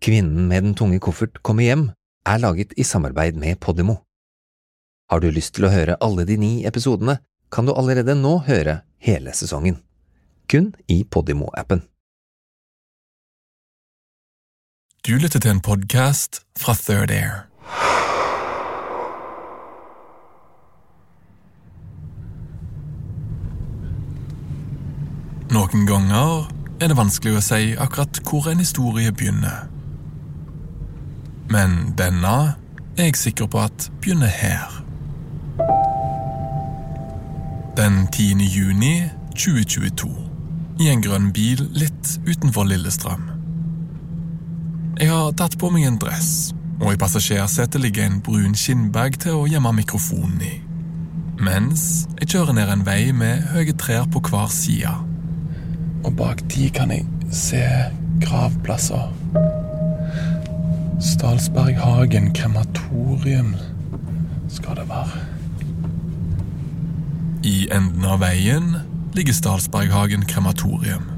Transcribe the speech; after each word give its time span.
Kvinnen 0.00 0.48
med 0.48 0.64
den 0.64 0.74
tunge 0.74 0.96
koffert 0.98 1.42
kommer 1.44 1.66
hjem 1.66 1.90
er 2.24 2.38
laget 2.40 2.72
i 2.80 2.84
samarbeid 2.88 3.36
med 3.36 3.58
Podimo. 3.60 3.98
Har 5.12 5.20
du 5.20 5.28
lyst 5.28 5.58
til 5.58 5.66
å 5.68 5.72
høre 5.72 5.98
alle 6.00 6.24
de 6.24 6.38
ni 6.40 6.52
episodene, 6.64 7.18
kan 7.52 7.66
du 7.68 7.74
allerede 7.74 8.14
nå 8.16 8.38
høre 8.46 8.80
hele 9.04 9.34
sesongen. 9.36 9.76
Kun 10.48 10.70
i 10.88 11.02
Podimo-appen. 11.04 11.82
Du 15.04 15.18
lytter 15.18 15.40
til 15.40 15.52
en 15.52 15.60
podkast 15.60 16.40
fra 16.56 16.72
Third 16.78 17.12
Air. 17.12 17.44
Noen 25.50 25.84
ganger 25.84 26.48
er 26.80 26.88
det 26.88 26.96
vanskelig 26.96 27.36
å 27.36 27.44
si 27.44 27.74
akkurat 27.76 28.22
hvor 28.24 28.48
en 28.48 28.64
historie 28.64 29.12
begynner. 29.12 29.68
Men 31.50 31.94
denne 31.98 32.36
er 32.96 33.08
jeg 33.08 33.16
sikker 33.18 33.48
på 33.50 33.64
at 33.64 33.90
begynner 34.00 34.30
her. 34.30 34.76
Den 37.76 38.06
10. 38.12 38.44
juni 38.44 39.02
2022, 39.34 40.10
i 40.80 40.88
en 40.92 41.02
grønn 41.02 41.30
bil 41.34 41.64
litt 41.74 42.14
utenfor 42.28 42.68
Lillestrøm. 42.70 43.26
Jeg 45.00 45.10
har 45.10 45.32
tatt 45.34 45.56
på 45.58 45.70
meg 45.74 45.88
en 45.88 45.98
dress, 45.98 46.52
og 46.80 46.92
i 46.94 47.00
passasjersetet 47.00 47.82
ligger 47.82 48.06
en 48.06 48.20
brun 48.22 48.54
skinnbag 48.54 49.18
til 49.22 49.40
å 49.40 49.48
gjemme 49.50 49.72
mikrofonen 49.80 50.42
i. 50.44 50.52
Mens 51.40 52.04
jeg 52.20 52.34
kjører 52.34 52.58
ned 52.60 52.70
en 52.70 52.84
vei 52.86 53.14
med 53.16 53.48
høye 53.54 53.74
trær 53.80 54.06
på 54.12 54.22
hver 54.28 54.52
side. 54.54 54.92
Og 56.04 56.12
bak 56.20 56.44
de 56.52 56.68
kan 56.76 56.92
jeg 56.94 57.08
se 57.34 57.64
gravplasser. 58.22 59.59
Stalsberghagen 61.00 62.32
krematorium 62.32 63.54
skal 64.48 64.76
det 64.76 64.84
være. 64.88 65.22
I 67.44 67.70
enden 67.72 68.04
av 68.04 68.20
veien 68.20 68.74
ligger 69.16 69.32
Stalsberghagen 69.32 70.26
krematorium. 70.28 71.08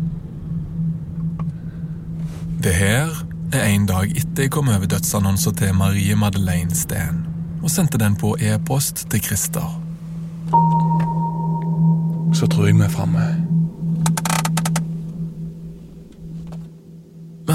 Det 2.63 2.77
her 2.79 3.11
er 3.51 3.67
en 3.73 3.91
dag 3.91 4.15
etter 4.15 4.47
jeg 4.47 4.55
kom 4.55 4.71
over 4.71 4.87
dødsannonser 4.87 5.59
til 5.59 5.75
Marie 5.75 6.15
Madeleine 6.15 6.79
Steen 6.79 7.25
og 7.59 7.71
sendte 7.71 7.99
den 7.99 8.15
på 8.15 8.37
e-post 8.39 9.09
til 9.11 9.23
Christer. 9.23 9.67
Så 12.39 12.47
tror 12.47 12.71
jeg 12.71 12.79
vi 12.79 12.87
er 12.87 12.95
framme. 12.95 13.42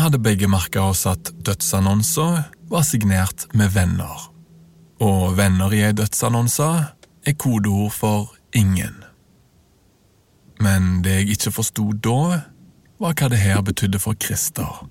Hadde 0.07 0.23
begge 0.23 0.47
merka 0.47 0.85
oss 0.87 1.01
at 1.09 1.33
dødsannonser 1.43 2.45
var 2.71 2.83
signert 2.87 3.43
med 3.53 3.73
venner. 3.75 4.29
Og 5.03 5.35
venner 5.35 5.73
i 5.75 5.81
ei 5.83 5.91
dødsannonse 5.91 6.67
er 7.27 7.35
kodeord 7.35 7.91
for 7.91 8.35
ingen. 8.55 9.03
Men 10.63 11.01
det 11.03 11.11
jeg 11.11 11.33
ikke 11.35 11.51
forsto 11.51 11.89
da, 11.91 12.39
var 13.03 13.17
hva 13.19 13.27
det 13.33 13.41
her 13.41 13.59
betydde 13.61 13.99
for 13.99 14.15
Christer. 14.15 14.87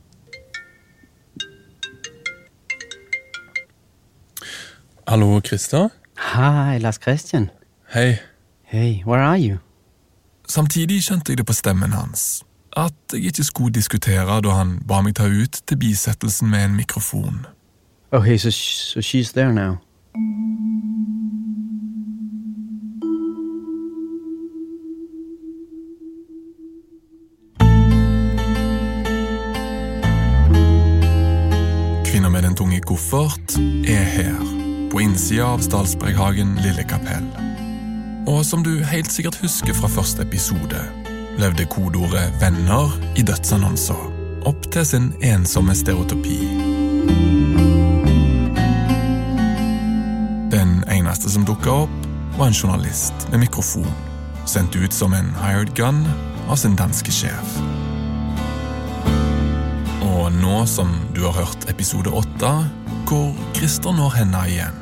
Hallo, 5.09 5.41
Christer. 5.41 5.88
Hei, 6.34 6.78
Lars 6.78 7.00
Christian. 7.00 7.49
Hei. 7.94 8.19
Hei, 8.69 9.03
where 9.06 9.25
are 9.25 9.41
you? 9.41 9.59
Samtidig 10.49 11.00
skjønte 11.03 11.32
jeg 11.32 11.41
det 11.41 11.47
på 11.47 11.56
stemmen 11.56 11.97
hans. 11.97 12.46
At 12.76 12.92
jeg 13.12 13.25
ikke 13.25 13.44
skulle 13.44 13.72
diskutere 13.72 14.41
da 14.44 14.50
han 14.59 14.78
ba 14.88 15.00
meg 15.03 15.14
ta 15.16 15.25
ut 15.26 15.62
til 15.66 15.78
bisettelsen 15.81 16.50
med 16.50 16.64
en 16.64 16.76
mikrofon. 16.76 17.47
Okay, 18.12 18.37
so, 18.38 18.50
sh- 18.50 18.92
so 18.92 19.00
she's 19.00 19.32
there 19.32 19.53
now. 19.53 19.78
Kvinner 32.04 32.28
med 32.31 32.43
den 32.43 32.54
tunge 32.56 32.81
koffert 32.81 33.56
er 33.88 34.04
her, 34.04 34.37
på 34.93 35.00
innsida 35.03 35.44
av 35.53 35.62
Stalsberghagen 35.64 36.54
lille 36.64 36.84
kapell. 36.88 37.26
Og 38.26 38.44
som 38.47 38.64
du 38.66 38.78
helt 38.84 39.12
sikkert 39.12 39.38
husker 39.43 39.75
fra 39.76 39.91
første 39.91 40.22
episode, 40.25 40.81
levde 41.39 41.65
kodeordet 41.65 42.33
'venner' 42.41 42.93
i 43.17 43.23
dødsannonser 43.23 44.13
opp 44.47 44.69
til 44.73 44.87
sin 44.87 45.13
ensomme 45.23 45.75
stereotypi. 45.75 46.39
Den 50.55 50.85
eneste 50.93 51.31
som 51.31 51.47
dukka 51.47 51.71
opp, 51.87 52.03
var 52.37 52.51
en 52.51 52.55
journalist 52.55 53.29
med 53.31 53.41
mikrofon, 53.47 53.93
sendt 54.47 54.77
ut 54.77 54.93
som 54.93 55.15
en 55.17 55.33
hired 55.41 55.73
gun 55.75 56.05
av 56.49 56.57
sin 56.61 56.77
danske 56.77 57.13
sjef. 57.13 57.57
Og 60.05 60.29
nå 60.37 60.67
som 60.69 60.93
du 61.17 61.25
har 61.25 61.33
hørt 61.41 61.69
episode 61.73 62.13
åtte, 62.13 62.53
hvor 63.09 63.33
Christer 63.57 63.97
når 63.97 64.19
henne 64.21 64.45
igjen, 64.53 64.79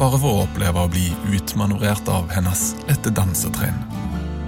bare 0.00 0.18
for 0.18 0.30
å 0.32 0.46
oppleve 0.46 0.86
å 0.86 0.90
bli 0.90 1.10
utmanøvrert 1.34 2.08
av 2.08 2.30
hennes 2.32 2.72
lette 2.88 3.12
dansetrinn, 3.14 3.78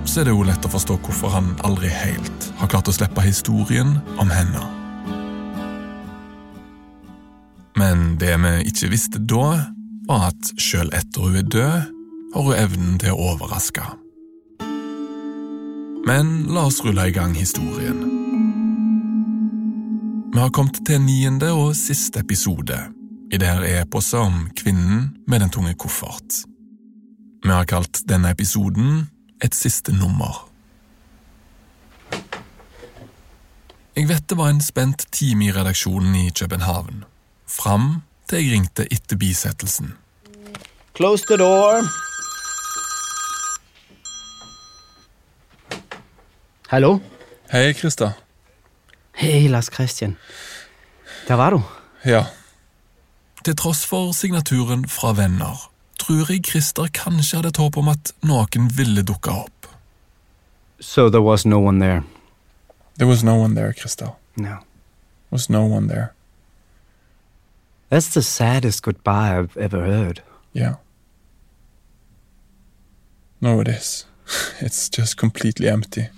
så 0.05 0.21
er 0.21 0.29
det 0.29 0.35
jo 0.35 0.45
lett 0.47 0.65
å 0.67 0.73
forstå 0.73 0.99
hvorfor 1.05 1.33
han 1.35 1.53
aldri 1.67 1.91
helt 1.93 2.51
har 2.61 2.71
klart 2.71 2.89
å 2.91 2.95
slippe 2.95 3.25
historien 3.25 3.97
om 4.21 4.31
henne. 4.33 4.63
Men 7.79 8.17
det 8.21 8.35
vi 8.43 8.53
ikke 8.69 8.91
visste 8.93 9.21
da, 9.23 9.73
var 10.09 10.31
at 10.33 10.53
sjøl 10.61 10.91
etter 10.97 11.25
hun 11.25 11.39
er 11.41 11.47
død, 11.49 11.91
har 12.35 12.47
hun 12.47 12.59
evnen 12.59 12.99
til 13.01 13.15
å 13.15 13.33
overraske. 13.33 13.85
Men 16.09 16.33
la 16.51 16.67
oss 16.69 16.81
rulle 16.85 17.07
i 17.09 17.15
gang 17.15 17.35
historien. 17.37 18.01
Vi 20.31 20.39
har 20.39 20.53
kommet 20.55 20.81
til 20.87 21.03
niende 21.05 21.51
og 21.53 21.75
siste 21.77 22.23
episode 22.23 22.79
i 23.31 23.39
det 23.39 23.49
her 23.49 23.65
eposet 23.83 24.19
om 24.21 24.47
kvinnen 24.57 25.11
med 25.29 25.43
den 25.43 25.53
tunge 25.53 25.75
koffert. 25.79 26.43
Vi 27.45 27.51
har 27.51 27.69
kalt 27.69 28.03
denne 28.09 28.33
episoden 28.35 29.07
Et 29.43 29.55
siste 29.55 29.93
nummer. 29.93 30.49
Jeg 33.97 34.09
vet 34.09 34.29
det 34.29 34.37
var 34.39 34.51
en 34.53 34.61
spent 34.61 35.07
time 35.13 35.47
i 35.47 35.53
redaksjonen 35.53 36.15
i 36.15 36.31
København, 36.31 37.05
fram 37.49 38.03
til 38.29 38.39
jeg 38.39 38.53
ringte 38.53 38.87
etter 38.93 39.17
bisettelsen. 39.17 39.95
Close 40.97 41.25
the 41.27 41.37
door. 41.37 41.85
Hallo? 46.69 46.99
Hei, 47.51 47.73
Krista. 47.73 48.13
Hei, 49.15 49.49
Lars 49.49 49.71
Christian. 49.75 50.17
Der 51.29 51.35
var 51.35 51.51
du. 51.51 51.63
Ja. 52.05 52.25
Til 53.45 53.57
tross 53.57 53.87
for 53.87 54.13
signaturen 54.13 54.89
fra 54.89 55.13
venner, 55.13 55.71
tror 56.01 56.33
jeg 56.33 56.47
Christer 56.49 56.89
kanskje 56.97 57.39
hadde 57.39 57.53
et 57.53 57.61
håp 57.61 57.77
om 57.77 57.93
at 57.93 58.15
noen 58.25 58.71
ville 58.77 59.05
dukke 59.07 59.31
opp. 59.31 59.69
So 60.81 61.11
there 61.11 61.23
was 61.23 61.45
no 61.45 61.61
one 61.61 61.81
there. 61.81 62.03
There 62.97 63.09
was 63.09 63.23
no 63.23 63.37
one 63.37 63.55
there, 63.55 63.73
Christel. 63.73 64.17
No. 64.37 64.57
was 65.31 65.49
no 65.49 65.65
one 65.65 65.89
there. 65.89 66.13
That's 67.91 68.09
the 68.09 68.23
saddest 68.23 68.83
goodbye 68.83 69.39
I've 69.39 69.57
ever 69.57 69.85
heard. 69.85 70.23
Yeah. 70.53 70.77
No, 73.41 73.61
it 73.61 73.69
is. 73.69 74.07
It's 74.61 74.89
just 74.89 75.17
completely 75.17 75.69
empty. 75.69 76.09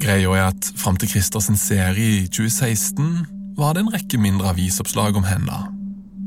Greia 0.00 0.30
er 0.30 0.46
at 0.46 0.72
fram 0.76 0.96
til 0.96 1.08
Christer 1.08 1.40
serie 1.40 2.22
i 2.22 2.26
2016 2.26 3.26
var 3.56 3.72
det 3.72 3.80
en 3.80 3.92
rekke 3.92 4.18
mindre 4.18 4.48
avisoppslag 4.48 5.16
om 5.16 5.24
henne. 5.24 5.77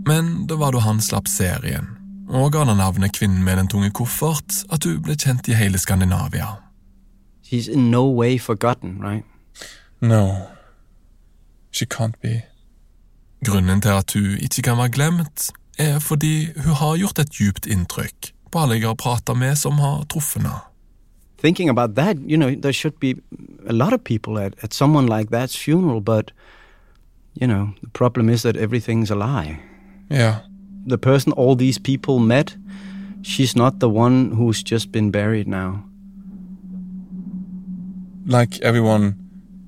Men 0.05 0.47
det 0.47 0.55
var 0.55 0.71
da 0.71 0.79
han 0.79 1.01
slapp 1.01 1.27
serien, 1.29 1.87
og 2.29 2.53
ga 2.53 2.63
henne 2.63 2.77
navnet 2.79 3.13
Kvinnen 3.13 3.43
med 3.45 3.57
den 3.59 3.69
tunge 3.69 3.91
koffert, 3.93 4.63
at 4.71 4.85
hun 4.87 5.01
ble 5.05 5.15
kjent 5.19 5.49
i 5.51 5.57
hele 5.57 5.79
Skandinavia. 5.79 6.55
She's 7.45 7.67
in 7.67 7.91
no 7.91 8.07
way 8.07 8.39
forgotten, 8.39 9.01
right? 9.01 9.25
No, 10.01 10.47
she 11.71 11.85
can't 11.85 12.17
be. 12.21 12.41
Grunnen 13.45 13.81
til 13.81 13.89
at 13.89 14.13
hun 14.13 14.37
ikke 14.39 14.61
kan 14.61 14.77
være 14.77 14.89
glemt, 14.89 15.51
er 15.77 15.99
fordi 15.99 16.51
hun 16.63 16.73
har 16.73 16.97
gjort 16.97 17.19
et 17.19 17.33
djupt 17.37 17.65
inntrykk 17.65 18.33
på 18.51 18.59
alle 18.59 18.75
jeg 18.75 18.87
har 18.87 18.99
prata 18.99 19.33
med 19.33 19.55
som 19.57 19.79
har 19.79 20.03
truffet 20.09 20.41
henne. 20.41 20.59
Thinking 21.41 21.69
about 21.69 21.95
that, 21.95 22.17
you 22.27 22.37
know, 22.37 22.53
there 22.53 22.73
should 22.73 22.99
be 22.99 23.15
a 23.67 23.73
lot 23.73 23.93
of 23.93 24.03
people 24.03 24.37
at, 24.37 24.53
at 24.61 24.73
someone 24.73 25.07
like 25.07 25.31
that's 25.31 25.55
funeral, 25.55 25.99
but, 25.99 26.31
you 27.33 27.47
know, 27.47 27.73
the 27.81 27.89
problem 27.93 28.29
is 28.29 28.41
that 28.43 28.55
everything's 28.55 29.09
a 29.09 29.15
lie. 29.15 29.59
Yeah, 30.11 30.41
The 30.87 30.97
person 30.97 31.31
all 31.33 31.55
these 31.55 31.79
people 31.79 32.19
met, 32.19 32.57
she's 33.21 33.55
not 33.55 33.79
the 33.79 33.89
one 33.89 34.31
who's 34.31 34.63
just 34.63 34.91
been 34.91 35.11
buried 35.11 35.47
now. 35.47 35.83
like 38.25 38.59
everyone, 38.61 39.15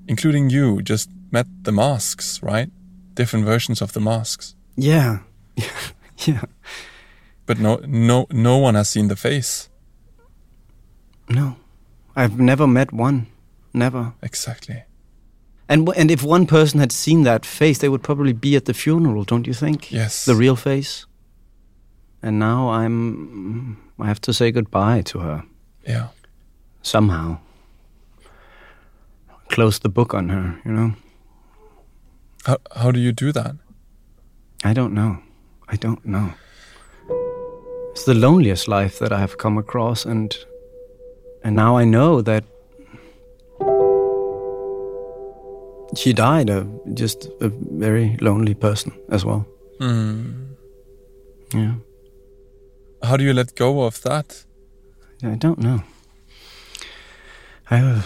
including 0.07 0.49
you, 0.49 0.81
just 0.81 1.09
met 1.31 1.47
the 1.63 1.71
masks, 1.71 2.39
right? 2.43 2.69
Different 3.15 3.45
versions 3.45 3.81
of 3.81 3.91
the 3.93 3.99
masks. 3.99 4.55
Yeah. 4.77 5.19
yeah. 6.27 6.43
But 7.45 7.59
no, 7.59 7.79
no, 7.87 8.25
no 8.31 8.57
one 8.57 8.75
has 8.75 8.89
seen 8.89 9.07
the 9.07 9.15
face. 9.15 9.69
No. 11.29 11.55
I've 12.15 12.39
never 12.39 12.67
met 12.67 12.93
one. 12.93 13.25
Never. 13.73 14.13
Exactly. 14.21 14.83
And 15.69 15.85
w- 15.85 15.99
and 16.01 16.11
if 16.11 16.23
one 16.23 16.45
person 16.45 16.79
had 16.79 16.91
seen 16.91 17.23
that 17.23 17.45
face, 17.45 17.77
they 17.79 17.89
would 17.89 18.03
probably 18.03 18.33
be 18.33 18.55
at 18.55 18.65
the 18.65 18.73
funeral, 18.73 19.23
don't 19.23 19.47
you 19.47 19.53
think? 19.53 19.91
Yes. 19.91 20.25
The 20.25 20.35
real 20.35 20.55
face. 20.55 21.05
And 22.21 22.37
now 22.39 22.69
I'm 22.69 23.77
I 23.99 24.07
have 24.07 24.19
to 24.21 24.33
say 24.33 24.51
goodbye 24.51 25.01
to 25.03 25.19
her 25.19 25.43
Yeah. 25.87 26.07
somehow. 26.81 27.37
Close 29.49 29.79
the 29.79 29.89
book 29.89 30.13
on 30.13 30.29
her, 30.29 30.59
you 30.65 30.71
know? 30.71 30.93
How, 32.45 32.57
how 32.75 32.91
do 32.91 32.99
you 32.99 33.11
do 33.11 33.31
that? 33.31 33.55
I 34.63 34.73
don't 34.73 34.93
know. 34.93 35.17
I 35.69 35.75
don't 35.75 36.03
know. 36.05 36.33
It's 37.91 38.05
the 38.05 38.13
loneliest 38.13 38.67
life 38.67 38.97
that 38.99 39.11
I 39.11 39.19
have 39.19 39.37
come 39.37 39.57
across 39.57 40.05
and 40.05 40.35
and 41.43 41.55
now 41.55 41.77
I 41.77 41.83
know 41.85 42.21
that 42.21 42.43
she 45.95 46.13
died 46.13 46.49
a 46.49 46.65
just 46.93 47.29
a 47.41 47.49
very 47.79 48.17
lonely 48.21 48.53
person 48.53 48.91
as 49.09 49.25
well. 49.25 49.45
Hmm. 49.79 50.53
Yeah. 51.53 51.75
How 53.03 53.17
do 53.17 53.23
you 53.23 53.33
let 53.33 53.55
go 53.55 53.83
of 53.83 54.01
that? 54.01 54.45
I 55.23 55.35
don't 55.35 55.59
know. 55.59 55.79
I'll 57.69 58.03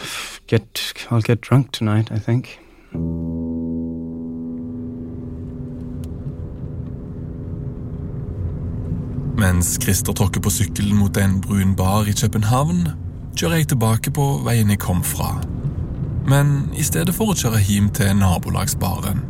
get 0.48 0.94
I'll 1.10 1.22
get 1.22 1.42
drunk 1.42 1.72
tonight, 1.72 2.12
I 2.12 2.20
think. 2.20 2.60
Mens 9.38 9.78
Christer 9.84 10.14
tråkker 10.14 10.42
på 10.42 10.50
sykkelen 10.50 10.98
mot 10.98 11.18
en 11.18 11.42
brun 11.42 11.76
bar 11.76 12.08
i 12.10 12.14
København, 12.22 12.88
kjører 13.38 13.62
jeg 13.62 13.68
tilbake 13.68 14.12
på 14.12 14.26
veien 14.46 14.70
jeg 14.74 14.80
kom 14.82 15.04
fra. 15.04 15.36
Men 16.28 16.70
i 16.76 16.84
stedet 16.84 17.16
for 17.16 17.32
å 17.32 17.38
kjøre 17.38 17.62
hjem 17.64 17.88
til 17.96 18.12
nabolagsbaren, 18.20 19.24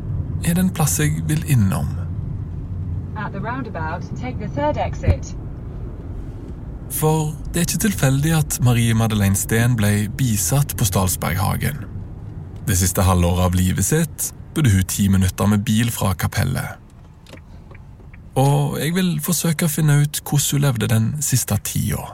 er 0.46 0.58
det 0.58 0.64
en 0.64 0.74
plass 0.74 0.98
jeg 1.02 1.22
vil 1.30 1.44
innom. 1.52 1.92
For 6.98 7.36
det 7.52 7.62
er 7.62 7.68
ikke 7.68 7.84
tilfeldig 7.86 8.34
at 8.38 8.58
Marie 8.64 8.96
Madeleine 8.98 9.38
Steen 9.38 9.76
ble 9.78 10.08
bisatt 10.18 10.74
på 10.78 10.88
Stalsberghagen. 10.88 11.84
Det 12.68 12.78
siste 12.80 13.06
halvåret 13.06 13.46
av 13.46 13.58
livet 13.58 13.86
sitt 13.86 14.32
bodde 14.56 14.74
hun 14.74 14.90
ti 14.90 15.08
minutter 15.12 15.50
med 15.50 15.66
bil 15.68 15.92
fra 15.94 16.14
kapellet. 16.18 16.82
Og 18.38 18.78
jeg 18.82 18.94
vil 18.94 19.16
forsøke 19.24 19.66
å 19.66 19.72
finne 19.72 20.02
ut 20.04 20.22
hvordan 20.22 20.50
hun 20.52 20.66
levde 20.66 20.90
den 20.92 21.08
siste 21.26 21.58
tida. 21.66 22.14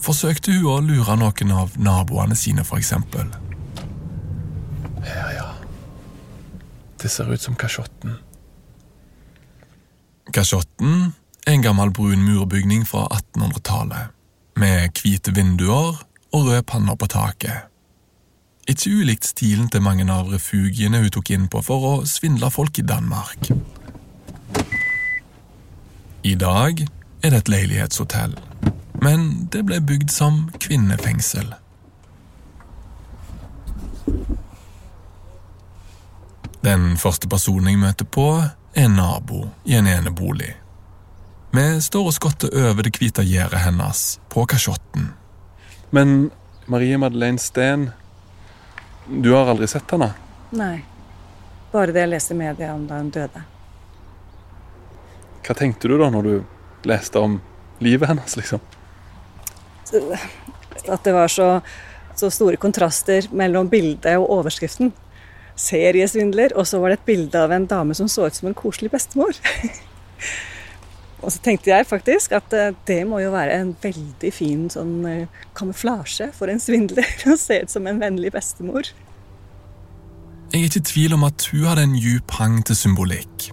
Forsøkte 0.00 0.54
hun 0.54 0.68
å 0.72 0.78
lure 0.84 1.16
noen 1.20 1.52
av 1.52 1.76
naboene 1.76 2.36
sine, 2.38 2.64
for 2.64 2.80
eksempel? 2.80 3.28
Her, 5.04 5.32
ja. 5.36 5.48
Det 6.98 7.08
ser 7.08 7.32
ut 7.32 7.40
som 7.40 7.56
kasjotten. 7.56 8.18
Kasjotten 10.34 11.12
er 11.46 11.52
en 11.52 11.62
gammel 11.62 11.90
brun 11.94 12.24
murbygning 12.26 12.84
fra 12.86 13.06
1800-tallet, 13.14 14.10
med 14.58 14.98
hvite 14.98 15.32
vinduer 15.34 16.02
og 16.32 16.48
røde 16.48 16.62
panner 16.66 16.98
på 16.98 17.06
taket. 17.08 17.68
Ikke 18.68 18.90
ulikt 19.00 19.24
stilen 19.24 19.70
til 19.72 19.80
mange 19.80 20.04
av 20.12 20.28
refugiene 20.28 21.00
hun 21.00 21.12
tok 21.14 21.30
inn 21.32 21.46
på 21.48 21.62
for 21.64 21.86
å 21.88 21.94
svindle 22.04 22.50
folk 22.52 22.82
i 22.82 22.84
Danmark. 22.84 23.48
I 26.28 26.34
dag 26.34 26.82
er 26.82 27.30
det 27.30 27.38
et 27.38 27.48
leilighetshotell, 27.54 28.34
men 29.00 29.48
det 29.54 29.64
ble 29.64 29.80
bygd 29.80 30.12
som 30.12 30.48
kvinnefengsel. 30.60 31.54
Den 36.68 36.98
første 37.00 37.28
personen 37.30 37.70
jeg 37.70 37.78
møter 37.80 38.04
på, 38.04 38.26
er 38.76 38.84
en 38.84 38.98
nabo 38.98 39.46
i 39.64 39.78
en 39.78 39.86
enebolig. 39.88 40.50
Vi 41.56 41.62
står 41.80 42.10
og 42.10 42.12
skotter 42.12 42.52
over 42.52 42.84
det 42.84 42.92
hvite 42.98 43.24
gjerdet 43.24 43.62
hennes 43.62 44.02
på 44.28 44.44
kasjotten. 44.50 45.06
Men 45.96 46.28
Marie 46.68 46.98
Madeleine 47.00 47.40
Steen, 47.40 47.86
du 49.08 49.30
har 49.32 49.48
aldri 49.48 49.70
sett 49.70 49.88
henne? 49.96 50.10
Nei. 50.52 50.82
Bare 51.72 51.94
det 51.94 52.04
jeg 52.04 52.12
leste 52.12 52.36
i 52.36 52.42
media 52.42 52.74
om 52.74 52.84
da 52.90 53.00
hun 53.00 53.08
døde. 53.16 53.46
Hva 55.48 55.56
tenkte 55.56 55.88
du 55.88 55.96
da 55.96 56.12
når 56.12 56.28
du 56.28 56.88
leste 56.90 57.24
om 57.24 57.40
livet 57.80 58.12
hennes, 58.12 58.36
liksom? 58.36 58.60
At 60.84 61.00
det 61.04 61.16
var 61.16 61.32
så, 61.32 61.52
så 62.12 62.28
store 62.28 62.60
kontraster 62.60 63.32
mellom 63.32 63.72
bildet 63.72 64.20
og 64.20 64.28
overskriften. 64.42 64.92
Seriesvindler, 65.58 66.54
og 66.56 66.68
så 66.70 66.80
var 66.80 66.92
det 66.92 67.00
et 67.00 67.08
bilde 67.08 67.40
av 67.40 67.52
en 67.54 67.66
dame 67.68 67.96
som 67.98 68.08
så 68.10 68.28
ut 68.28 68.36
som 68.36 68.50
en 68.50 68.56
koselig 68.56 68.92
bestemor. 68.92 69.34
og 71.22 71.34
så 71.34 71.42
tenkte 71.42 71.72
jeg 71.72 71.88
faktisk 71.88 72.36
at 72.38 72.54
eh, 72.54 72.76
det 72.86 73.02
må 73.10 73.20
jo 73.24 73.34
være 73.34 73.58
en 73.58 73.74
veldig 73.82 74.32
fin 74.34 74.68
sånn 74.72 74.96
eh, 75.10 75.44
kamuflasje 75.58 76.30
for 76.38 76.52
en 76.52 76.62
svindler 76.62 77.06
å 77.32 77.36
se 77.38 77.62
ut 77.64 77.74
som 77.74 77.90
en 77.90 78.00
vennlig 78.02 78.32
bestemor. 78.34 78.92
Jeg 80.48 80.62
er 80.62 80.68
ikke 80.70 80.80
i 80.80 80.88
tvil 80.94 81.18
om 81.18 81.26
at 81.28 81.50
hun 81.52 81.66
hadde 81.68 81.84
en 81.90 81.98
djup 82.00 82.38
hang 82.38 82.62
til 82.64 82.78
symbolikk. 82.78 83.50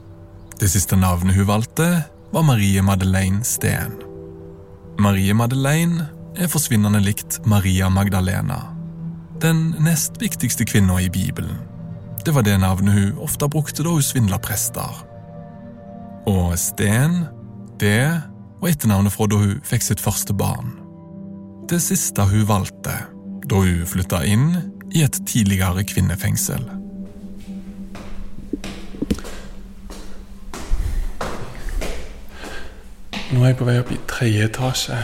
Det 0.61 0.69
siste 0.71 0.95
navnet 0.95 1.35
hun 1.35 1.49
valgte, 1.49 1.89
var 2.31 2.45
Marie 2.47 2.81
Madeleine 2.85 3.43
Steen. 3.43 3.97
Marie 4.99 5.35
Madeleine 5.35 6.07
er 6.39 6.51
forsvinnende 6.51 7.01
likt 7.03 7.41
Maria 7.47 7.89
Magdalena. 7.91 8.61
Den 9.43 9.73
nest 9.83 10.21
viktigste 10.21 10.63
kvinna 10.67 11.01
i 11.03 11.09
Bibelen. 11.11 11.74
Det 12.25 12.31
var 12.33 12.41
det 12.41 12.57
navnet 12.57 12.93
hun 12.93 13.17
ofte 13.21 13.45
brukte 13.53 13.83
da 13.85 13.91
hun 13.93 14.01
svindla 14.01 14.39
prester. 14.41 15.01
Og 16.25 16.55
Sten, 16.57 17.19
det 17.77 18.21
var 18.61 18.71
etternavnet 18.71 19.13
fra 19.13 19.27
da 19.29 19.37
hun 19.37 19.59
fikk 19.61 19.83
sitt 19.85 20.01
første 20.01 20.33
barn. 20.33 20.71
Det 21.69 21.77
siste 21.85 22.25
hun 22.25 22.47
valgte 22.49 22.95
da 23.45 23.59
hun 23.61 23.83
flytta 23.85 24.23
inn 24.25 24.55
i 24.89 25.03
et 25.05 25.19
tidligere 25.29 25.83
kvinnefengsel. 25.85 26.65
Nå 33.35 33.43
er 33.43 33.51
jeg 33.51 33.59
på 33.61 33.69
vei 33.69 33.77
opp 33.83 33.93
i 33.93 33.99
tredje 34.09 34.49
etasje 34.49 34.97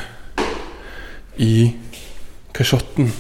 i 1.38 1.54
Kasjotten. 2.58 3.14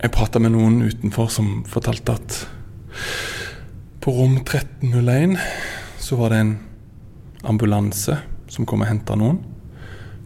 Jeg 0.00 0.16
prata 0.16 0.40
med 0.40 0.56
noen 0.56 0.80
utenfor 0.88 1.28
som 1.36 1.52
fortalte 1.68 2.16
at 2.16 2.40
på 4.02 4.12
rom 4.12 4.36
1301 4.36 5.38
så 5.98 6.16
var 6.16 6.30
det 6.30 6.36
en 6.36 6.58
ambulanse 7.42 8.16
som 8.48 8.66
kom 8.66 8.82
og 8.82 8.88
henta 8.90 9.14
noen 9.14 9.36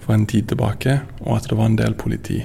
for 0.01 0.15
en 0.15 0.25
tid 0.27 0.47
tilbake, 0.49 0.95
og 1.21 1.37
at 1.37 1.49
det 1.51 1.57
var 1.59 1.69
en 1.69 1.77
del 1.77 1.97
politi. 1.99 2.39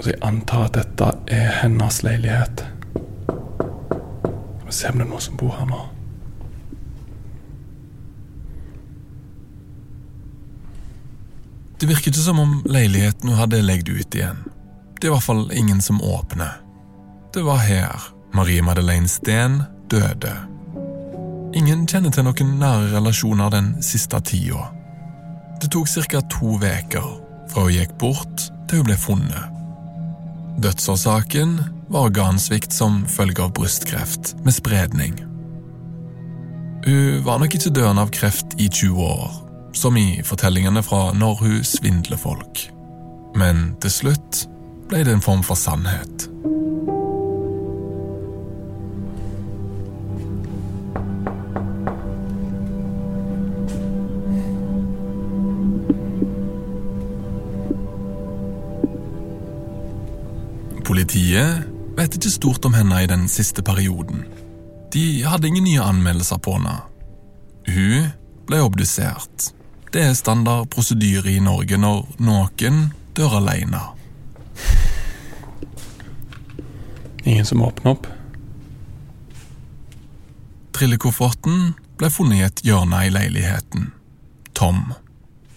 Så 0.00 0.14
jeg 0.14 0.20
antar 0.24 0.68
at 0.68 0.78
dette 0.78 1.08
er 1.28 1.58
hennes 1.60 1.98
leilighet. 2.06 2.62
Vi 4.64 4.72
ser 4.72 4.94
om 4.94 5.02
det 5.02 5.04
er 5.04 5.10
noen 5.10 5.24
som 5.26 5.36
bor 5.36 5.58
her 5.58 5.68
nå. 5.68 5.80
Det 11.80 11.88
virket 11.90 12.14
ikke 12.14 12.22
som 12.22 12.40
om 12.40 12.56
leiligheten 12.64 13.28
hun 13.28 13.40
hadde 13.40 13.60
legget 13.60 13.92
ut 13.92 14.16
igjen. 14.16 14.40
Det 14.96 15.04
er 15.04 15.12
i 15.12 15.14
hvert 15.18 15.26
fall 15.26 15.44
ingen 15.52 15.84
som 15.84 16.00
åpner. 16.00 16.62
Det 17.34 17.44
var 17.44 17.60
her 17.66 18.08
Marie 18.34 18.62
Madeleine 18.62 19.08
Steen 19.08 19.62
døde. 19.90 20.34
Ingen 21.54 21.86
kjenner 21.90 22.12
til 22.14 22.24
noen 22.28 22.52
nære 22.60 22.92
relasjoner 22.94 23.50
den 23.50 23.72
siste 23.82 24.20
tida. 24.22 24.68
Det 25.60 25.70
tok 25.74 25.88
ca. 25.88 26.20
to 26.30 26.54
uker 26.56 27.08
fra 27.50 27.64
hun 27.66 27.74
gikk 27.74 27.96
bort 27.98 28.46
til 28.68 28.80
hun 28.80 28.86
ble 28.86 28.96
funnet. 28.96 29.56
Dødsårsaken 30.62 31.58
var 31.90 32.06
organsvikt 32.10 32.72
som 32.72 33.02
følge 33.08 33.42
av 33.42 33.52
brystkreft 33.56 34.34
med 34.44 34.54
spredning. 34.54 35.18
Hun 36.84 37.24
var 37.24 37.40
nok 37.40 37.54
ikke 37.54 37.74
døende 37.74 38.06
av 38.06 38.12
kreft 38.14 38.54
i 38.58 38.68
20 38.68 39.02
år, 39.04 39.30
som 39.74 39.96
i 39.96 40.22
fortellingene 40.24 40.82
fra 40.86 41.10
når 41.12 41.42
hun 41.42 41.64
svindler 41.64 42.20
folk. 42.20 42.62
Men 43.36 43.74
til 43.82 43.90
slutt 43.90 44.44
ble 44.88 45.04
det 45.04 45.18
en 45.18 45.24
form 45.24 45.42
for 45.46 45.58
sannhet. 45.58 46.28
Politiet 61.10 61.64
vet 61.98 62.14
ikke 62.14 62.30
stort 62.30 62.66
om 62.68 62.74
henne 62.78 63.00
i 63.02 63.06
den 63.10 63.24
siste 63.26 63.64
perioden. 63.66 64.20
De 64.94 65.24
hadde 65.26 65.48
ingen 65.48 65.64
nye 65.66 65.82
anmeldelser 65.82 66.38
på 66.38 66.52
henne. 66.54 66.76
Hun 67.66 68.12
ble 68.46 68.60
obdusert. 68.62 69.48
Det 69.90 70.04
er 70.06 70.14
standard 70.14 70.68
prosedyre 70.70 71.32
i 71.32 71.40
Norge 71.42 71.80
når 71.82 72.04
noen 72.22 72.78
dør 73.18 73.34
alene. 73.40 73.80
Ingen 77.24 77.48
som 77.48 77.64
åpner 77.66 77.96
opp? 77.96 78.06
Trillekofferten 80.78 81.72
ble 81.98 82.12
funnet 82.14 82.38
i 82.38 82.46
et 82.46 82.62
hjørne 82.70 83.02
i 83.08 83.10
leiligheten. 83.10 83.90
Tom. 84.54 84.92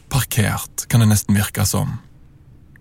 Parkert, 0.09 0.87
kan 0.89 1.05
det 1.05 1.11
nesten 1.13 1.37
virke 1.37 1.69
som. 1.69 1.99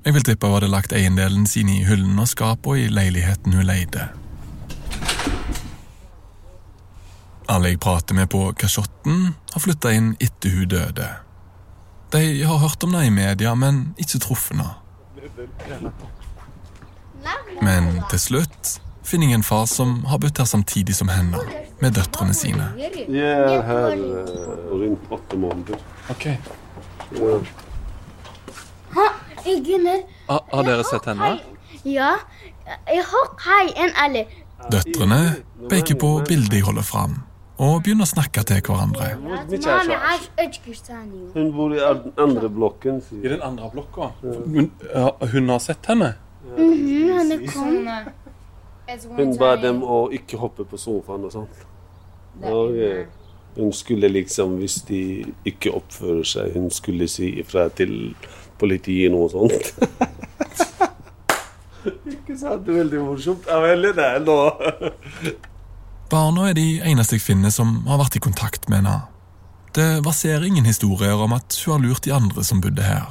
Jeg 0.04 0.14
vil 0.16 0.24
tippe 0.26 0.48
hun 0.48 0.56
hadde 0.56 0.70
lagt 0.72 0.92
eiendelen 0.98 1.44
sin 1.46 1.68
i 1.70 1.84
hyllen 1.86 2.18
og 2.18 2.26
skapet 2.26 2.80
i 2.80 2.88
leiligheten 2.90 3.54
hun 3.54 3.66
leide. 3.68 4.08
Alle 7.52 7.70
jeg 7.70 7.78
prater 7.82 8.16
med 8.16 8.26
på 8.32 8.48
kasjotten, 8.58 9.34
har 9.52 9.62
flytta 9.62 9.92
inn 9.94 10.14
etter 10.18 10.56
hun 10.56 10.70
døde. 10.72 11.08
De 12.12 12.22
har 12.42 12.58
hørt 12.58 12.82
om 12.84 12.92
det 12.96 13.06
i 13.06 13.14
media, 13.14 13.54
men 13.54 13.94
ikke 13.96 14.18
truffet 14.26 14.56
henne. 14.56 15.92
Men 17.62 18.02
til 18.10 18.20
slutt 18.20 18.80
finner 19.06 19.30
jeg 19.30 19.38
en 19.38 19.46
far 19.46 19.66
som 19.70 20.00
har 20.10 20.18
bodd 20.18 20.38
her 20.38 20.48
samtidig 20.50 20.96
som 20.98 21.12
henne, 21.12 21.38
med 21.82 21.94
døtrene 21.94 22.34
sine. 22.34 22.72
Jeg 22.78 23.06
er 23.22 23.62
her 23.66 23.94
eh, 23.94 24.70
rundt 24.70 25.14
åtte 25.14 25.38
måneder. 25.38 25.78
Ok. 26.10 26.26
Ja. 28.96 29.12
Eggene. 29.46 30.02
Har, 30.28 30.44
har 30.52 30.62
dere 30.66 30.84
sett 30.84 31.06
henne? 31.10 31.34
Ja. 31.84 32.14
Døtrene 34.70 35.20
peker 35.70 35.98
på 35.98 36.10
bildet 36.28 36.60
jeg 36.60 36.66
holder 36.68 36.86
fram, 36.86 37.16
og 37.58 37.82
begynner 37.82 38.06
å 38.06 38.10
snakke 38.12 38.44
til 38.46 38.62
hverandre. 38.62 39.08
Hun 41.34 41.48
bor 41.56 41.74
i 41.74 41.80
den 41.80 42.12
andre 42.26 42.50
blokken. 42.50 43.02
I 43.18 43.28
den 43.34 43.42
andre 43.42 43.70
blokka? 43.72 44.12
Hun 45.32 45.48
har 45.50 45.58
sett 45.58 45.86
henne? 45.86 46.14
Mm 46.56 46.72
-hmm, 46.72 48.12
hun 49.16 49.38
ba 49.38 49.56
dem 49.56 49.82
å 49.82 50.10
ikke 50.12 50.36
hoppe 50.36 50.64
på 50.64 50.76
sofaen 50.76 51.24
og 51.24 51.32
sånt. 51.32 51.66
Okay 52.42 53.06
hun 53.56 53.72
skulle 53.72 54.08
liksom, 54.08 54.56
hvis 54.60 54.74
de 54.88 55.24
ikke 55.48 55.72
oppfører 55.76 56.24
seg, 56.24 56.52
hun 56.56 56.70
skulle 56.72 57.08
si 57.10 57.28
ifra 57.42 57.68
til 57.76 58.14
politiet 58.60 59.12
noe 59.12 59.28
sånt. 59.32 59.72
ikke 62.14 62.36
sant? 62.38 62.66
Det 62.66 62.72
er 62.72 62.78
veldig 62.82 63.00
morsomt. 63.04 63.48
Ja, 63.48 63.60
veldig 63.64 63.92
det 63.98 64.10
nå. 64.26 64.38
Barna 66.12 66.50
er 66.50 66.54
de 66.56 66.66
eneste 66.84 67.16
jeg 67.16 67.24
finner 67.24 67.50
som 67.52 67.68
har 67.88 68.00
vært 68.02 68.18
i 68.18 68.22
kontakt 68.22 68.68
med 68.68 68.82
henne. 68.82 68.98
Det 69.72 70.04
verserer 70.04 70.44
ingen 70.44 70.68
historier 70.68 71.16
om 71.16 71.32
at 71.32 71.56
hun 71.64 71.72
har 71.72 71.80
lurt 71.80 72.04
de 72.04 72.12
andre 72.12 72.44
som 72.44 72.60
bodde 72.60 72.84
her. 72.84 73.08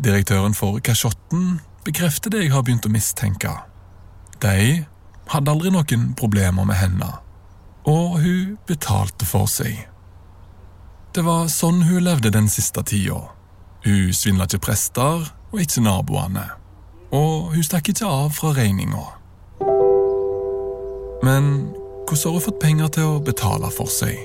Direktøren 0.00 0.54
for 0.56 0.80
Kasjotten 0.80 1.58
bekrefter 1.84 2.32
det 2.32 2.46
jeg 2.46 2.54
har 2.54 2.64
begynt 2.64 2.88
å 2.88 2.92
mistenke. 2.92 3.52
De 4.40 4.86
hadde 5.28 5.52
aldri 5.52 5.72
noen 5.74 6.14
problemer 6.16 6.64
med 6.64 6.80
henne, 6.80 7.10
og 7.88 8.20
hun 8.20 8.56
betalte 8.68 9.26
for 9.26 9.48
seg. 9.48 9.86
Det 11.16 11.24
var 11.24 11.48
sånn 11.48 11.80
hun 11.88 12.04
levde 12.04 12.30
den 12.34 12.48
siste 12.52 12.84
tida. 12.84 13.20
Hun 13.86 14.12
svindla 14.12 14.44
ikke 14.48 14.60
prester 14.68 15.24
og 15.48 15.62
ikke 15.62 15.82
naboene, 15.86 16.44
og 17.14 17.54
hun 17.54 17.64
stakk 17.64 17.88
ikke 17.94 18.08
av 18.08 18.34
fra 18.36 18.52
regninga. 18.56 19.06
Men 21.24 21.72
hvordan 22.08 22.24
har 22.24 22.36
hun 22.36 22.44
fått 22.44 22.60
penger 22.60 22.92
til 22.98 23.14
å 23.14 23.22
betale 23.24 23.70
for 23.72 23.88
seg? 23.90 24.18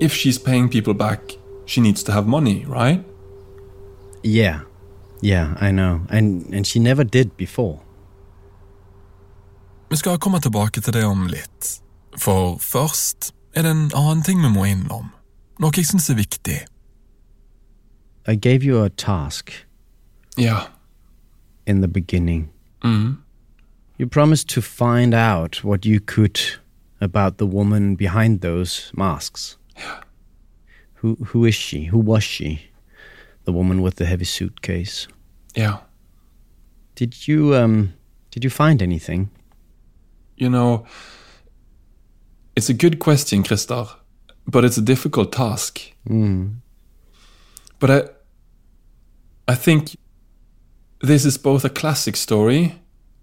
If 0.00 0.14
she's 0.14 0.38
paying 0.38 0.70
people 0.70 0.94
back, 0.94 1.36
she 1.66 1.80
needs 1.80 2.02
to 2.04 2.12
have 2.12 2.26
money, 2.26 2.64
right? 2.66 3.04
Yeah. 4.22 4.60
Yeah, 5.20 5.54
I 5.60 5.70
know. 5.72 6.00
And 6.10 6.54
and 6.54 6.66
she 6.66 6.78
never 6.78 7.04
did 7.04 7.36
before. 7.36 7.80
Vi 9.90 9.96
skal 9.96 10.18
komme 10.18 10.40
tilbake 10.40 10.80
til 10.80 10.92
det 10.92 11.04
om 11.04 11.26
litt, 11.26 11.80
for 12.18 12.58
først 12.58 13.32
er 13.54 13.62
det 13.62 13.70
en 13.70 13.90
annen 13.94 14.22
ting 14.22 14.42
vi 14.42 14.48
må 14.52 14.64
innom. 14.64 15.10
Noe 15.60 15.72
jeg 15.76 15.86
syns 15.86 16.10
er 16.10 16.14
viktig. 16.18 16.58
I 18.28 18.36
gave 18.36 18.62
you 18.64 18.84
a 18.84 18.88
task 18.88 19.66
Yeah. 20.38 20.68
in 21.66 21.80
the 21.80 21.88
beginning. 21.88 22.50
Mm. 22.84 23.16
You 23.98 24.06
promised 24.06 24.48
to 24.50 24.60
find 24.60 25.14
out 25.14 25.64
what 25.64 25.84
you 25.86 25.98
could 26.00 26.38
about 27.00 27.38
the 27.38 27.46
woman 27.46 27.96
behind 27.96 28.40
those 28.40 28.92
masks. 28.96 29.56
Yeah. 29.76 30.00
Who 31.02 31.16
who 31.32 31.44
is 31.46 31.54
she? 31.54 31.86
Who 31.86 31.98
was 31.98 32.22
she? 32.24 32.70
The 33.44 33.52
woman 33.52 33.82
with 33.82 33.96
the 33.96 34.06
heavy 34.06 34.24
suitcase. 34.24 35.08
Yeah. 35.56 35.76
Did 36.94 37.26
you 37.28 37.54
um 37.56 37.92
did 38.30 38.44
you 38.44 38.50
find 38.50 38.82
anything? 38.82 39.30
You 40.36 40.50
know, 40.50 40.86
it's 42.58 42.68
a 42.68 42.74
good 42.74 42.98
question, 42.98 43.44
Christer, 43.44 43.88
but 44.44 44.64
it's 44.64 44.76
a 44.76 44.82
difficult 44.82 45.30
task. 45.30 45.80
Mm. 46.08 46.56
But 47.78 47.90
I, 47.90 48.02
I 49.52 49.54
think 49.54 49.96
this 51.00 51.24
is 51.24 51.38
both 51.38 51.64
a 51.64 51.70
classic 51.70 52.16
story 52.16 52.74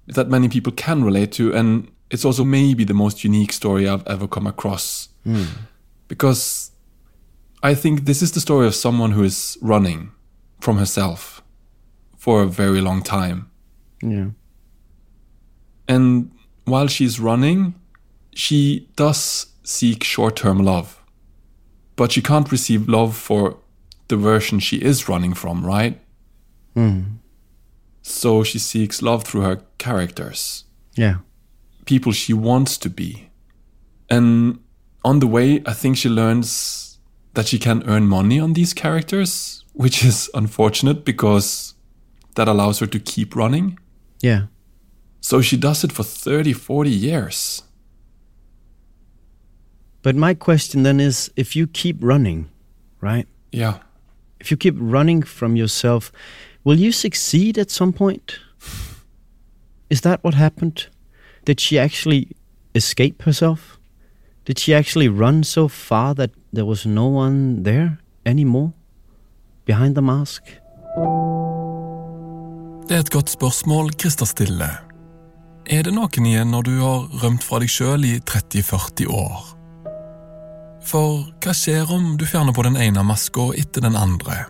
that 0.08 0.30
many 0.30 0.48
people 0.48 0.72
can 0.72 1.04
relate 1.04 1.34
to, 1.34 1.54
and 1.54 1.92
it's 2.10 2.24
also 2.24 2.46
maybe 2.46 2.86
the 2.86 2.94
most 2.94 3.26
unique 3.26 3.52
story 3.52 3.90
I've 3.90 4.08
ever 4.08 4.26
come 4.26 4.48
across. 4.48 5.10
Mm. 5.26 5.48
Because 6.08 6.72
I 7.62 7.76
think 7.76 8.06
this 8.06 8.22
is 8.22 8.32
the 8.32 8.40
story 8.40 8.68
of 8.68 8.74
someone 8.74 9.12
who 9.12 9.24
is 9.24 9.58
running 9.62 10.12
from 10.62 10.78
herself 10.78 11.44
for 12.16 12.42
a 12.42 12.48
very 12.48 12.80
long 12.80 13.04
time. 13.04 13.52
Yeah. 14.02 14.28
And 15.90 16.32
while 16.64 16.88
she's 16.88 17.20
running, 17.20 17.76
she 18.36 18.88
does 18.96 19.48
seek 19.64 20.04
short 20.04 20.36
term 20.36 20.60
love. 20.60 21.02
But 21.96 22.12
she 22.12 22.22
can't 22.22 22.52
receive 22.52 22.88
love 22.90 23.16
for 23.16 23.58
the 24.10 24.18
version 24.18 24.60
she 24.60 24.78
is 24.78 25.08
running 25.10 25.34
from, 25.34 25.66
right? 25.66 26.00
Mm. 26.76 27.20
So 28.04 28.44
she 28.44 28.60
seeks 28.60 29.02
love 29.02 29.24
through 29.24 29.42
her 29.42 29.62
characters, 29.78 30.66
Yeah. 30.96 31.16
people 31.86 32.12
she 32.12 32.34
wants 32.34 32.78
to 32.80 32.90
be. 32.90 33.30
And 34.10 34.60
on 35.04 35.20
the 35.20 35.28
way, 35.28 35.62
I 35.66 35.74
think 35.74 35.98
she 35.98 36.10
learns 36.10 37.00
that 37.34 37.48
she 37.48 37.58
can 37.58 37.82
earn 37.88 38.08
money 38.08 38.40
on 38.40 38.54
these 38.54 38.74
characters, 38.74 39.64
which 39.74 40.04
is 40.06 40.30
unfortunate 40.34 41.04
because 41.06 41.74
that 42.36 42.48
allows 42.48 42.80
her 42.80 42.88
to 42.88 43.00
keep 43.00 43.36
running. 43.36 43.80
Yeah. 44.22 44.48
So 45.22 45.42
she 45.42 45.58
does 45.58 45.84
it 45.84 45.92
for 45.92 46.04
30, 46.04 46.54
40 46.54 46.90
years. 46.92 47.64
But 50.06 50.16
my 50.16 50.36
question 50.36 50.84
then 50.84 51.00
is 51.00 51.32
if 51.36 51.56
you 51.56 51.66
keep 51.66 51.98
running, 52.00 52.48
right? 53.02 53.28
Yeah. 53.52 53.80
If 54.40 54.52
you 54.52 54.58
keep 54.58 54.76
running 54.78 55.24
from 55.24 55.56
yourself, 55.56 56.12
will 56.64 56.78
you 56.78 56.92
succeed 56.92 57.58
at 57.58 57.72
some 57.72 57.92
point? 57.92 58.40
is 59.90 60.02
that 60.02 60.24
what 60.24 60.36
happened? 60.36 60.90
Did 61.46 61.60
she 61.60 61.80
actually 61.80 62.28
escape 62.76 63.24
herself? 63.24 63.80
Did 64.46 64.60
she 64.60 64.76
actually 64.76 65.10
run 65.10 65.44
so 65.44 65.68
far 65.68 66.14
that 66.14 66.30
there 66.54 66.66
was 66.66 66.86
no 66.86 67.08
one 67.08 67.64
there 67.64 67.98
anymore? 68.28 68.74
Behind 69.66 69.96
the 69.96 70.02
mask? 70.02 70.44
Det 72.88 72.96
er 72.96 73.00
et 73.00 73.10
godt 73.10 73.30
spørsmål 73.30 73.92
Christer 74.00 74.26
stiller. 74.26 74.86
Er 75.66 75.82
det 75.82 75.94
noen 75.94 76.26
igjen 76.26 76.54
når 76.54 76.62
du 76.62 76.72
har 76.78 77.10
rømt 77.24 77.44
fra 77.44 77.60
deg 77.60 77.74
sjøl 77.74 78.06
i 78.06 78.20
30-40 78.22 79.10
år? 79.10 79.55
For 80.86 81.24
hva 81.42 81.54
skjer 81.56 81.90
om 81.90 82.14
du 82.20 82.28
fjerner 82.30 82.54
på 82.54 82.66
den 82.68 82.78
ene 82.78 83.02
maska 83.06 83.50
etter 83.58 83.82
den 83.82 83.98
andre? 83.98 84.46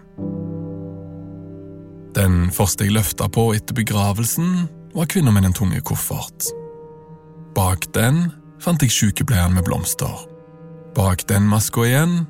Den 2.15 2.49
første 2.55 2.87
jeg 2.87 2.95
løfta 2.95 3.27
på 3.31 3.49
etter 3.55 3.75
begravelsen, 3.75 4.67
var 4.95 5.07
kvinna 5.11 5.31
med 5.35 5.43
den 5.43 5.55
tunge 5.55 5.81
koffert. 5.83 6.47
Bak 7.55 7.87
den 7.95 8.29
fant 8.63 8.83
jeg 8.83 8.91
sykepleieren 8.91 9.55
med 9.55 9.65
blomster. 9.67 10.25
Bak 10.95 11.25
den 11.27 11.47
maska 11.51 11.83
igjen 11.87 12.21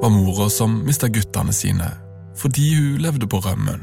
var 0.00 0.12
mora 0.12 0.48
som 0.52 0.80
mista 0.86 1.08
guttene 1.12 1.52
sine 1.52 1.90
fordi 2.40 2.70
hun 2.72 3.00
levde 3.04 3.26
på 3.28 3.40
rømmen. 3.44 3.82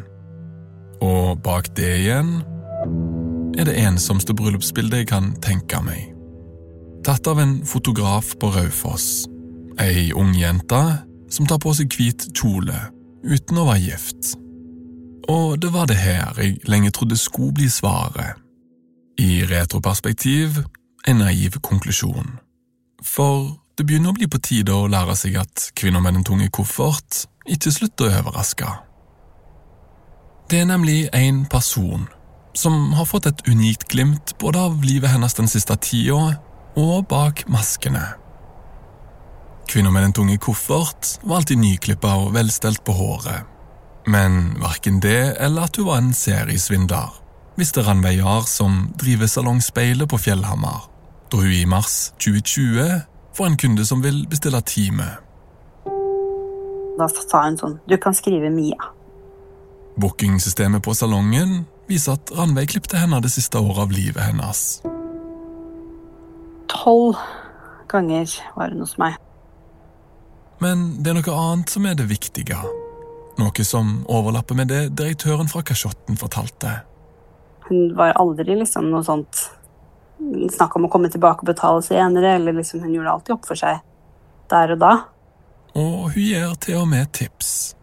Og 1.06 1.38
bak 1.46 1.68
det 1.78 1.92
igjen 2.00 2.40
er 3.58 3.68
det 3.70 3.76
ensomste 3.84 4.34
bryllupsbildet 4.34 5.04
jeg 5.04 5.10
kan 5.12 5.34
tenke 5.46 5.82
meg. 5.86 6.08
Tatt 7.06 7.30
av 7.30 7.42
en 7.44 7.60
fotograf 7.70 8.34
på 8.42 8.50
Raufoss. 8.56 9.28
Ei 9.80 10.12
ung 10.14 10.34
jente 10.36 10.82
som 11.30 11.48
tar 11.48 11.60
på 11.62 11.74
seg 11.78 11.94
hvit 11.94 12.30
kjole 12.34 12.78
uten 13.28 13.60
å 13.60 13.68
være 13.68 13.84
gift. 13.84 14.34
Og 15.28 15.58
det 15.62 15.74
var 15.74 15.90
det 15.90 16.00
her 16.00 16.38
jeg 16.40 16.58
lenge 16.72 16.94
trodde 16.96 17.18
skulle 17.20 17.54
bli 17.54 17.70
svaret. 17.70 18.40
I 19.20 19.44
retroperspektiv 19.50 20.62
en 21.08 21.24
naiv 21.24 21.60
konklusjon. 21.66 22.38
For 23.04 23.58
det 23.78 23.86
begynner 23.86 24.14
å 24.14 24.18
bli 24.18 24.28
på 24.32 24.42
tide 24.42 24.74
å 24.74 24.90
lære 24.90 25.16
seg 25.18 25.38
at 25.42 25.72
kvinner 25.78 26.02
med 26.04 26.18
den 26.18 26.28
tunge 26.28 26.50
koffert 26.54 27.26
ikke 27.48 27.74
slutter 27.74 28.10
å 28.10 28.22
overraske. 28.22 28.70
Det 30.48 30.62
er 30.62 30.70
nemlig 30.70 31.10
en 31.14 31.44
person 31.52 32.08
som 32.58 32.94
har 32.98 33.06
fått 33.06 33.28
et 33.30 33.44
unikt 33.50 33.86
glimt 33.92 34.34
både 34.42 34.64
av 34.70 34.80
livet 34.86 35.12
hennes 35.12 35.36
den 35.38 35.50
siste 35.52 35.76
tida 35.84 36.38
og 36.80 37.04
bak 37.12 37.44
maskene. 37.52 38.06
Kvinna 39.68 39.92
med 39.92 40.04
den 40.04 40.14
tunge 40.14 40.38
koffert 40.38 41.20
var 41.22 41.42
alltid 41.42 41.58
nyklippa 41.60 42.14
og 42.22 42.34
velstelt 42.34 42.84
på 42.88 42.94
håret. 42.96 43.44
Men 44.08 44.56
verken 44.62 45.02
det 45.04 45.36
eller 45.44 45.68
at 45.68 45.76
hun 45.76 45.90
var 45.90 46.00
en 46.00 46.14
seriesvindler, 46.16 47.10
visste 47.60 47.84
Ranveig 47.84 48.22
Jahr, 48.22 48.48
som 48.48 48.94
driver 48.96 49.28
Salong 49.28 49.60
Speilet 49.62 50.08
på 50.08 50.20
Fjellhamar, 50.24 50.88
da 51.28 51.42
hun 51.42 51.52
i 51.52 51.66
mars 51.68 52.14
2020 52.24 53.02
får 53.36 53.50
en 53.50 53.58
kunde 53.58 53.86
som 53.86 54.04
vil 54.04 54.24
bestille 54.32 54.62
time. 54.64 55.10
Da 56.98 57.10
sa 57.12 57.44
hun 57.44 57.60
sånn 57.60 57.78
Du 57.86 57.98
kan 58.02 58.16
skrive 58.16 58.50
Mia. 58.50 58.94
Bookingsystemet 60.00 60.86
på 60.86 60.96
salongen 60.96 61.66
viser 61.92 62.16
at 62.16 62.32
Ranveig 62.38 62.72
klipte 62.72 63.02
henne 63.02 63.20
det 63.20 63.36
siste 63.36 63.60
året 63.60 63.84
av 63.84 63.92
livet 63.92 64.24
hennes. 64.24 64.66
Tolv 66.72 67.20
ganger 67.92 68.32
var 68.56 68.72
hun 68.72 68.86
hos 68.86 68.96
meg. 69.02 69.20
Men 70.64 70.88
det 71.04 71.12
er 71.12 71.20
noe 71.20 71.38
annet 71.38 71.74
som 71.74 71.86
er 71.86 71.98
det 71.98 72.08
viktige. 72.10 72.58
Noe 73.38 73.66
som 73.68 74.00
overlapper 74.10 74.58
med 74.58 74.72
det 74.74 74.82
direktøren 74.98 75.50
fra 75.52 75.62
Kasjotten 75.66 76.18
fortalte. 76.18 76.80
Hun 77.68 77.94
var 77.98 78.16
aldri 78.18 78.56
liksom 78.58 78.90
noe 78.90 79.04
sånt 79.06 79.44
snakk 80.54 80.76
om 80.80 80.88
å 80.88 80.90
komme 80.90 81.12
tilbake 81.14 81.46
og 81.46 81.52
betale 81.52 81.84
senere, 81.86 82.36
eller 82.40 82.56
liksom 82.58 82.82
hun 82.82 82.96
gjorde 82.96 83.14
alltid 83.14 83.36
opp 83.36 83.46
for 83.46 83.60
seg 83.60 83.84
der 84.50 84.74
og 84.74 84.82
da. 84.82 84.94
Og 85.78 86.08
hun 86.16 86.24
gir 86.24 86.56
til 86.64 86.82
og 86.82 86.90
med 86.90 87.12
tips. 87.14 87.76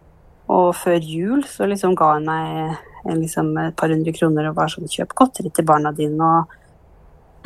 Og 0.51 0.73
før 0.77 0.99
jul 0.99 1.45
så 1.49 1.69
liksom 1.69 1.95
ga 1.97 2.15
hun 2.17 2.27
meg 2.27 3.15
liksom 3.21 3.53
et 3.61 3.75
par 3.77 3.93
hundre 3.93 4.13
kroner 4.13 4.49
og 4.49 4.57
var 4.57 4.71
sånn 4.73 4.89
kjøp 4.89 5.13
godteri 5.17 5.51
til 5.53 5.67
barna 5.67 5.93
dine 5.95 6.25
og 6.25 6.61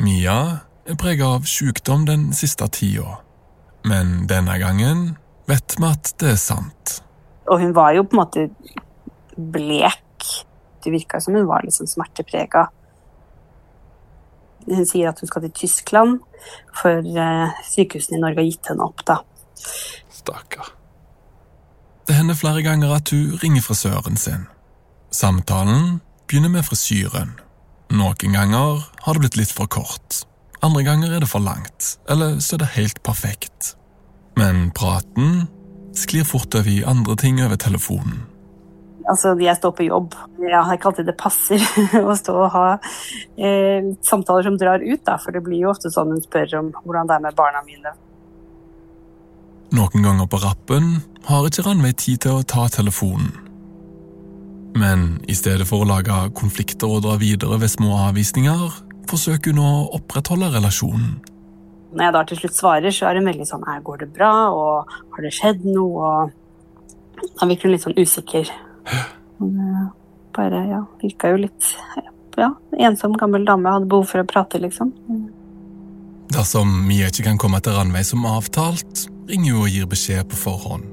Mia 0.00 0.64
er 0.88 0.96
prega 0.96 1.34
av 1.36 1.44
sykdom 1.44 2.06
den 2.08 2.30
siste 2.32 2.64
tida, 2.72 3.18
men 3.84 4.24
denne 4.30 4.54
gangen 4.62 5.02
vet 5.50 5.76
vi 5.78 5.88
at 5.88 6.12
det 6.22 6.34
er 6.34 6.40
sant. 6.40 7.00
Og 7.50 7.62
hun 7.62 7.74
var 7.76 7.94
jo 7.96 8.04
på 8.06 8.16
en 8.16 8.22
måte 8.22 8.46
blek. 9.36 10.28
Det 10.80 10.92
virka 10.92 11.20
som 11.20 11.36
hun 11.36 11.48
var 11.48 11.64
liksom 11.66 11.88
smerteprega. 11.90 12.68
Hun 14.68 14.86
sier 14.86 15.10
at 15.10 15.20
hun 15.20 15.28
skal 15.28 15.46
til 15.46 15.56
Tyskland, 15.64 16.20
for 16.76 17.00
uh, 17.00 17.62
sykehusene 17.68 18.18
i 18.18 18.22
Norge 18.22 18.42
har 18.42 18.48
gitt 18.48 18.70
henne 18.70 18.86
opp, 18.86 19.02
da. 19.08 19.18
Stakkar. 20.14 20.74
Det 22.08 22.16
hender 22.16 22.38
flere 22.38 22.62
ganger 22.64 22.92
at 22.96 23.12
hun 23.14 23.36
ringer 23.42 23.64
frisøren 23.64 24.18
sin. 24.20 24.46
Samtalen 25.14 26.00
begynner 26.28 26.52
med 26.52 26.66
frisyren. 26.68 27.36
Noen 27.90 28.36
ganger 28.36 28.84
har 29.04 29.16
det 29.16 29.24
blitt 29.24 29.40
litt 29.40 29.54
for 29.54 29.70
kort. 29.70 30.22
Andre 30.62 30.84
ganger 30.86 31.16
er 31.16 31.24
det 31.24 31.30
for 31.30 31.42
langt, 31.42 31.96
eller 32.10 32.38
så 32.44 32.56
er 32.56 32.64
det 32.64 32.74
helt 32.76 33.02
perfekt. 33.06 33.74
Men 34.40 34.70
praten 34.76 35.46
sklir 35.96 36.24
fort 36.24 36.54
over 36.54 36.70
i 36.70 36.82
andre 36.86 37.16
ting 37.20 37.40
over 37.44 37.58
telefonen. 37.60 38.22
Altså, 39.10 39.32
jeg 39.42 39.56
står 39.58 39.72
på 39.74 39.86
jobb. 39.88 40.14
Jeg 40.38 40.60
har 40.66 40.76
ikke 40.76 40.90
alltid 40.90 41.08
det 41.08 41.16
passer 41.18 41.64
å 42.10 42.14
stå 42.16 42.36
og 42.44 42.52
ha 42.54 42.66
eh, 42.76 43.90
samtaler 44.06 44.46
som 44.46 44.58
drar 44.60 44.84
ut, 44.84 45.02
da, 45.06 45.16
for 45.18 45.34
det 45.34 45.42
blir 45.44 45.64
jo 45.64 45.72
ofte 45.72 45.90
sånn 45.92 46.14
hun 46.14 46.22
spør 46.22 46.60
om 46.60 46.70
hvordan 46.84 47.10
det 47.10 47.16
er 47.16 47.24
med 47.26 47.38
barna 47.38 47.62
mine. 47.66 47.94
Noen 49.74 50.06
ganger 50.06 50.26
på 50.30 50.40
rappen 50.42 50.92
har 51.28 51.46
ikke 51.46 51.64
Ranveig 51.66 51.98
tid 52.02 52.22
til 52.24 52.38
å 52.38 52.46
ta 52.46 52.68
telefonen. 52.72 53.32
Men 54.78 55.18
i 55.30 55.34
stedet 55.34 55.66
for 55.66 55.82
å 55.82 55.88
lage 55.88 56.14
konflikter 56.38 56.90
og 56.90 57.02
dra 57.06 57.16
videre 57.18 57.58
ved 57.58 57.72
små 57.72 57.96
avvisninger, 58.06 58.78
forsøker 59.10 59.54
hun 59.54 59.62
å 59.62 59.72
opprettholde 59.98 60.52
relasjonen. 60.54 61.18
Når 61.90 62.04
jeg 62.04 62.14
da 62.14 62.22
til 62.26 62.38
slutt 62.38 62.56
svarer, 62.56 62.94
så 62.94 63.08
er 63.08 63.18
hun 63.18 63.26
veldig 63.30 63.46
sånn 63.48 63.66
Går 63.86 64.04
det 64.04 64.10
bra? 64.14 64.32
Og 64.54 64.92
har 65.16 65.26
det 65.26 65.32
skjedd 65.34 65.64
noe? 65.66 66.12
Og 67.20 67.34
da 67.40 67.48
virker 67.50 67.68
hun 67.68 67.74
litt 67.74 67.84
sånn 67.84 67.98
usikker. 67.98 68.52
Bare, 70.36 70.62
ja, 70.70 70.84
virka 71.02 71.32
jo 71.32 71.42
litt 71.42 71.74
ja, 72.38 72.52
ensom 72.86 73.16
gammel 73.18 73.44
dame. 73.48 73.74
Hadde 73.74 73.90
behov 73.90 74.08
for 74.12 74.22
å 74.22 74.28
prate, 74.28 74.60
liksom. 74.62 74.94
Dersom 76.30 76.70
Mia 76.86 77.10
ikke 77.10 77.26
kan 77.26 77.40
komme 77.42 77.58
til 77.64 77.74
Ranveig 77.74 78.06
som 78.06 78.26
avtalt, 78.28 79.08
ringer 79.30 79.56
hun 79.56 79.66
og 79.66 79.74
gir 79.74 79.90
beskjed 79.90 80.30
på 80.30 80.38
forhånd. 80.38 80.86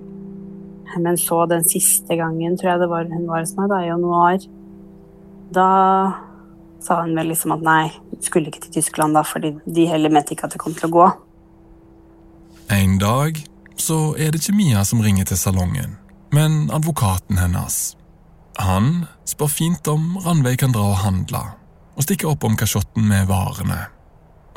Men 0.98 1.18
så 1.22 1.44
den 1.46 1.62
siste 1.68 2.18
gangen, 2.18 2.56
tror 2.58 2.74
jeg 2.74 2.82
det 2.82 2.90
var 2.90 3.10
hun 3.12 3.28
var 3.30 3.44
hos 3.44 3.54
meg, 3.60 3.70
da, 3.70 3.84
i 3.84 3.92
januar, 3.92 4.48
da 5.54 5.68
sa 6.84 7.02
hun 7.02 7.16
vel 7.18 7.32
liksom 7.32 7.54
at 7.56 7.64
nei, 7.66 7.84
skulle 8.24 8.52
ikke 8.52 8.66
til 8.68 8.80
Tyskland 8.80 9.18
da, 9.18 9.24
fordi 9.26 9.56
de 9.66 9.88
heller 9.90 10.14
mente 10.14 10.36
ikke 10.36 10.48
at 10.48 10.56
det 10.56 10.62
kom 10.62 10.76
til 10.78 10.90
å 10.90 10.96
gå. 10.96 11.08
En 12.74 12.98
dag 13.00 13.40
så 13.80 14.16
er 14.20 14.32
det 14.32 14.42
ikke 14.42 14.58
Mia 14.58 14.84
som 14.86 15.02
ringer 15.04 15.28
til 15.30 15.40
salongen, 15.40 15.98
men 16.36 16.68
advokaten 16.74 17.40
hennes. 17.40 17.96
Han 18.60 19.06
spør 19.30 19.52
fint 19.54 19.88
om 19.88 20.18
Ranveig 20.26 20.60
kan 20.64 20.74
dra 20.76 20.90
og 20.92 21.02
handle, 21.04 21.44
og 21.96 22.06
stikke 22.06 22.28
opp 22.30 22.44
om 22.48 22.58
kasjotten 22.60 23.06
med 23.08 23.30
varene. 23.30 23.86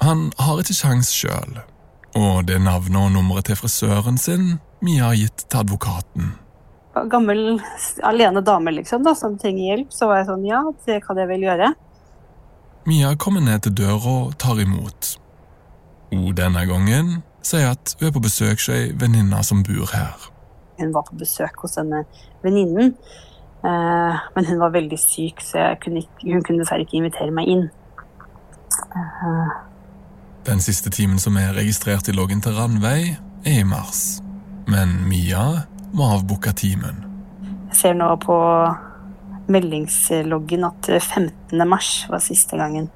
Han 0.00 0.30
har 0.40 0.62
ikke 0.62 0.78
sjans 0.78 1.12
sjøl, 1.12 1.60
og 2.16 2.46
det 2.48 2.58
navnet 2.64 3.02
og 3.02 3.12
nummeret 3.14 3.50
til 3.50 3.60
frisøren 3.60 4.18
sin 4.18 4.56
Mia 4.80 5.10
har 5.10 5.18
gitt 5.20 5.44
til 5.44 5.60
advokaten. 5.60 6.32
Gammel, 7.12 7.60
alene 8.02 8.40
dame 8.42 8.72
liksom, 8.74 9.04
da, 9.04 9.12
som 9.14 9.36
trenger 9.38 9.66
hjelp, 9.68 9.92
så 9.94 10.08
var 10.08 10.22
jeg 10.22 10.30
sånn 10.30 10.46
ja, 10.48 10.62
det 10.86 10.98
kan 11.04 11.20
jeg 11.20 11.28
vel 11.30 11.44
gjøre. 11.44 11.68
Mia 12.86 13.14
kommer 13.14 13.40
ned 13.40 13.60
til 13.60 13.76
døra 13.76 14.12
og 14.24 14.38
tar 14.38 14.60
imot. 14.60 15.16
Hun 16.12 16.34
denne 16.34 16.66
gangen 16.66 17.20
sier 17.42 17.70
at 17.74 17.94
hun 18.00 18.08
er 18.08 18.14
på 18.14 18.22
besøk 18.24 18.58
hos 18.58 18.68
ei 18.72 18.90
venninne 18.96 19.42
som 19.44 19.62
bor 19.64 19.92
her. 19.92 20.30
Hun 20.80 20.94
var 20.94 21.04
på 21.08 21.18
besøk 21.20 21.60
hos 21.62 21.76
denne 21.76 22.04
venninnen, 22.42 22.94
eh, 23.64 24.20
men 24.34 24.48
hun 24.48 24.60
var 24.60 24.72
veldig 24.72 24.98
syk, 24.98 25.44
så 25.44 25.74
kunne 25.82 26.04
ikke, 26.04 26.32
hun 26.32 26.42
kunne 26.42 26.62
dessverre 26.62 26.86
ikke 26.86 27.00
invitere 27.02 27.34
meg 27.36 27.52
inn. 27.52 27.66
Uh, 28.90 29.50
den 30.46 30.60
siste 30.60 30.90
timen 30.90 31.18
som 31.18 31.36
er 31.36 31.52
registrert 31.56 32.08
i 32.08 32.16
loggen 32.16 32.40
til 32.40 32.56
Randveig, 32.56 33.18
er 33.44 33.60
i 33.60 33.64
mars. 33.64 34.22
Men 34.66 35.08
Mia 35.08 35.66
må 35.92 36.06
avbooke 36.16 36.52
timen. 36.56 37.04
Jeg 37.70 37.76
ser 37.76 37.98
nå 37.98 38.14
på 38.24 38.36
meldingsloggen 39.50 40.64
at 40.68 40.90
15. 41.02 41.68
mars 41.68 42.06
var 42.08 42.22
siste 42.24 42.58
gangen. 42.60 42.88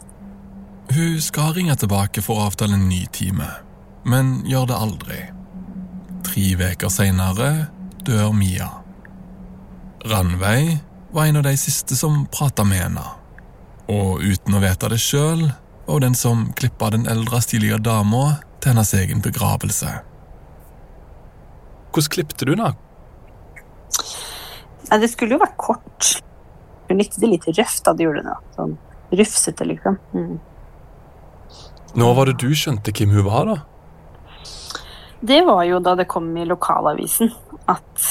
Hun 0.93 1.21
skal 1.23 1.55
ringe 1.57 1.77
tilbake 1.81 2.23
for 2.23 2.39
å 2.39 2.49
avtale 2.51 2.77
en 2.77 2.89
ny 2.89 3.05
time, 3.13 3.49
men 4.05 4.37
gjør 4.49 4.69
det 4.71 4.81
aldri. 4.87 5.21
Tre 6.25 6.47
uker 6.61 6.93
seinere 6.93 7.51
dør 8.05 8.33
Mia. 8.37 8.71
Ranveig 10.05 10.79
var 11.15 11.29
en 11.29 11.41
av 11.41 11.47
de 11.47 11.55
siste 11.57 11.97
som 11.97 12.27
prata 12.33 12.65
med 12.69 12.83
henne. 12.83 13.05
Og 13.89 14.21
uten 14.25 14.57
å 14.57 14.61
vite 14.63 14.91
det 14.93 15.01
sjøl, 15.01 15.47
var 15.85 15.99
hun 15.99 16.05
den 16.05 16.17
som 16.17 16.47
klippa 16.57 16.91
den 16.93 17.09
eldre, 17.11 17.41
stilige 17.45 17.79
dama 17.79 18.41
til 18.61 18.73
hennes 18.73 18.95
egen 18.97 19.21
begravelse. 19.25 19.91
Hvordan 21.95 22.13
klippte 22.17 22.49
du, 22.49 22.55
da? 22.59 22.73
Nei, 24.91 24.99
det 25.01 25.11
skulle 25.13 25.37
jo 25.37 25.43
vært 25.43 25.59
kort. 25.61 26.09
Hun 26.89 27.01
likte 27.01 27.21
det 27.23 27.31
litt 27.31 27.47
røft 27.49 27.85
da 27.87 27.95
de 27.97 28.07
gjorde 28.07 28.25
det. 28.27 28.37
Sånn 28.57 28.77
rufsete, 29.15 29.65
liksom. 29.65 29.99
Mm. 30.15 30.39
Når 31.95 32.15
var 32.15 32.31
det 32.31 32.37
du 32.43 32.51
skjønte 32.57 32.93
hvem 32.95 33.15
hun 33.15 33.27
var, 33.29 33.51
da? 33.51 33.59
Det 35.25 35.41
var 35.47 35.63
jo 35.65 35.81
da 35.81 35.95
det 35.97 36.09
kom 36.11 36.27
i 36.37 36.45
lokalavisen 36.45 37.31
at 37.71 38.09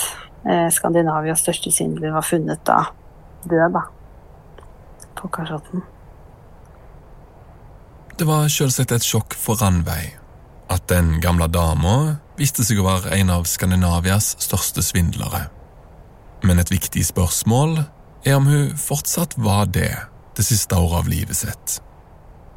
eh, 0.47 0.69
Skandinavias 0.73 1.43
største 1.43 1.73
svindler 1.73 2.15
var 2.15 2.25
funnet 2.25 2.63
da 2.65 2.85
død, 3.43 3.75
da. 3.75 3.83
På 5.19 5.29
Karsotten. 5.29 5.83
Det 8.17 8.25
var 8.29 8.47
selvsagt 8.49 8.93
et 8.95 9.05
sjokk 9.05 9.35
for 9.37 9.59
Ranveig 9.61 10.15
at 10.73 10.87
den 10.89 11.19
gamle 11.21 11.49
dama 11.51 12.21
viste 12.39 12.65
seg 12.65 12.79
å 12.81 12.87
være 12.87 13.13
en 13.19 13.31
av 13.33 13.45
Skandinavias 13.49 14.33
største 14.41 14.81
svindlere. 14.85 15.47
Men 16.43 16.59
et 16.59 16.71
viktig 16.71 17.03
spørsmål 17.07 17.83
er 18.23 18.37
om 18.37 18.47
hun 18.47 18.71
fortsatt 18.79 19.35
var 19.37 19.65
det 19.65 19.91
det 20.37 20.45
siste 20.47 20.75
året 20.75 21.03
av 21.03 21.09
livet 21.11 21.37
sitt. 21.37 21.77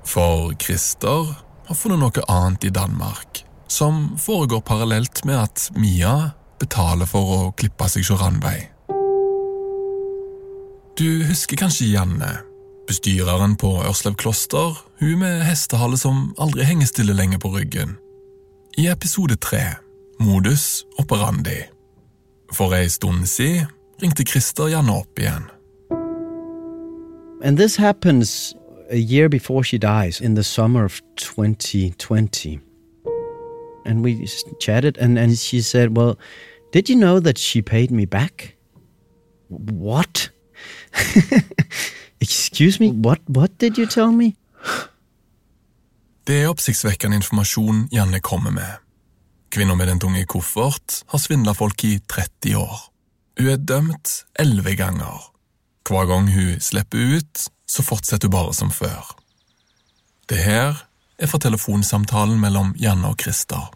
For 0.07 0.55
Christer 0.63 1.35
har 1.67 1.79
funnet 1.79 2.01
noe 2.01 2.25
annet 2.31 2.69
i 2.69 2.73
Danmark, 2.73 3.43
som 3.69 4.15
foregår 4.23 4.63
parallelt 4.63 5.25
med 5.27 5.41
at 5.43 5.69
Mia 5.75 6.33
betaler 6.61 7.09
for 7.11 7.33
å 7.37 7.41
klippe 7.59 7.89
seg 7.91 8.07
hos 8.07 8.23
Ranveig. 8.23 8.71
Du 10.97 11.27
husker 11.29 11.59
kanskje 11.61 11.91
Janne, 11.93 12.31
bestyreren 12.89 13.59
på 13.61 13.75
Ørslev 13.85 14.15
kloster, 14.17 14.79
hun 15.03 15.19
med 15.21 15.43
hestehale 15.45 15.99
som 16.01 16.31
aldri 16.41 16.65
henger 16.65 16.89
stille 16.89 17.17
lenger 17.17 17.43
på 17.43 17.51
ryggen. 17.53 17.99
I 18.79 18.87
episode 18.93 19.37
tre, 19.37 19.77
Modus 20.21 20.87
operandi. 20.97 21.59
For 22.57 22.73
ei 22.73 22.89
stund 22.89 23.27
siden 23.29 23.69
ringte 24.01 24.25
Christer 24.25 24.71
Janne 24.73 24.95
opp 25.03 25.21
igjen. 25.21 25.51
And 27.43 27.59
this 27.59 27.77
happens 27.77 28.55
a 28.91 28.97
year 28.97 29.29
before 29.29 29.63
she 29.65 29.79
dies 29.79 30.21
in 30.21 30.35
the 30.35 30.43
summer 30.43 30.85
of 30.85 31.03
2020. 31.17 32.61
And 33.85 34.03
we 34.03 34.27
chatted, 34.59 34.99
and, 34.99 35.19
and 35.19 35.39
she 35.39 35.61
said, 35.61 35.97
Well, 35.97 36.19
did 36.73 36.89
you 36.89 36.97
know 36.97 37.21
that 37.21 37.39
she 37.39 37.63
paid 37.63 37.91
me 37.91 38.05
back? 38.05 38.57
What? 39.49 40.31
Excuse 42.21 42.81
me? 42.81 42.91
What, 42.91 43.21
what 43.27 43.59
did 43.59 43.79
you 43.79 43.87
tell 43.87 44.13
me? 44.13 44.35
Det 46.27 46.41
er 46.43 46.49
oppsiktsvekkende 46.51 47.21
informasjon 47.21 47.85
Janne 47.93 48.19
kommer 48.21 48.51
med. 48.51 48.81
Kvinna 49.55 49.77
med 49.79 49.87
den 49.87 50.01
tunge 50.03 50.25
koffert 50.27 51.05
har 51.07 51.23
svindla 51.23 51.55
folk 51.55 51.85
i 51.85 52.01
30 52.11 52.57
år. 52.59 52.81
Hun 53.39 53.53
er 53.53 53.57
dømt 53.63 54.25
elleve 54.35 54.75
ganger. 54.75 55.36
Hver 55.87 56.07
gang 56.07 56.33
hun 56.35 56.61
slipper 56.61 56.99
ut, 57.17 57.49
så 57.67 57.83
fortsetter 57.83 58.29
hun 58.29 58.33
bare 58.33 58.55
som 58.55 58.71
før. 58.71 59.17
Det 60.29 60.39
her 60.39 60.87
er 61.19 61.27
fra 61.27 61.39
telefonsamtalen 61.39 62.41
mellom 62.41 62.75
Janne 62.81 63.09
og 63.09 63.21
Christer. 63.23 63.71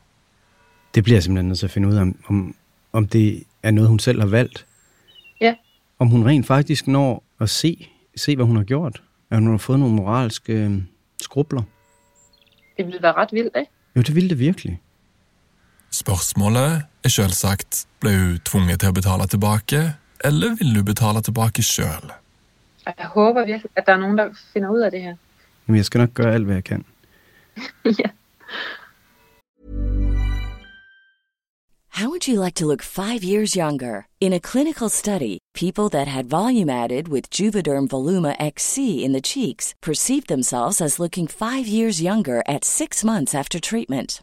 Det 0.94 1.05
blir 1.05 1.14
jeg 1.14 1.23
simpelthen 1.23 1.49
nødt 1.49 1.59
til 1.59 1.87
ut 1.87 1.99
om, 1.99 2.14
om, 2.27 2.55
om 2.92 3.07
det 3.07 3.44
er 3.62 3.70
noe 3.70 3.87
hun 3.87 3.99
selv 3.99 4.20
har 4.20 4.29
valgt. 4.29 4.66
Ja. 5.40 5.55
Om 5.99 6.09
hun 6.09 6.27
rent 6.27 6.46
faktisk 6.46 6.87
når 6.87 7.23
å 7.40 7.46
se, 7.46 7.77
se 8.16 8.35
hva 8.37 8.44
hun 8.44 8.57
har 8.57 8.64
gjort. 8.64 9.03
At 9.31 9.38
hun 9.38 9.53
har 9.53 9.62
fått 9.62 9.79
noen 9.79 9.94
moralske 9.94 10.53
øh, 10.53 10.79
skrubler. 11.23 11.62
Det 12.77 12.87
ville 12.87 13.03
være 13.03 13.16
rett 13.20 13.33
vilt, 13.33 13.57
ikke? 13.57 13.70
Jo, 13.96 14.03
det 14.03 14.14
ville 14.14 14.31
det 14.31 14.38
virkelig. 14.38 14.81
Spørsmålet 15.90 16.83
er 17.05 17.12
selvsagt 17.12 17.85
ble 18.03 18.12
hun 18.16 18.38
tvunget 18.46 18.81
til 18.83 18.90
å 18.90 18.96
betale 18.96 19.27
tilbake, 19.31 19.81
eller 20.24 20.54
vil 20.59 20.76
hun 20.76 20.85
betale 20.85 21.22
tilbake 21.22 21.62
sjøl? 21.62 22.12
Jeg 22.87 23.06
håber 23.06 23.46
virkelig, 23.46 23.70
at 23.76 23.87
der 23.87 23.92
er 23.92 23.98
nogen, 23.98 24.18
der 24.18 24.30
finder 24.52 24.70
ud 24.70 24.80
af 24.80 24.90
det 24.90 25.02
her. 25.02 25.14
Men 25.66 25.76
jeg 25.76 25.85
skal 25.85 25.98
nok 25.98 26.14
gøre 26.14 26.35
alt, 26.35 26.44
hvad 26.44 26.54
jeg 26.54 26.64
kan. 26.64 26.85
ja. 28.02 28.11
How 32.00 32.09
would 32.09 32.26
you 32.26 32.40
like 32.40 32.54
to 32.54 32.66
look 32.66 32.83
five 32.83 33.22
years 33.22 33.54
younger? 33.54 34.06
In 34.20 34.33
a 34.33 34.40
clinical 34.40 34.88
study, 34.88 35.38
people 35.54 35.90
that 35.90 36.09
had 36.09 36.30
volume 36.30 36.70
added 36.70 37.09
with 37.09 37.28
Juvederm 37.28 37.88
Voluma 37.88 38.35
XC 38.40 38.78
in 39.04 39.12
the 39.12 39.20
cheeks 39.20 39.74
perceived 39.83 40.28
themselves 40.28 40.80
as 40.80 40.98
looking 40.98 41.26
five 41.26 41.66
years 41.66 42.00
younger 42.00 42.42
at 42.46 42.64
six 42.64 43.04
months 43.04 43.35
after 43.35 43.61
treatment. 43.61 44.22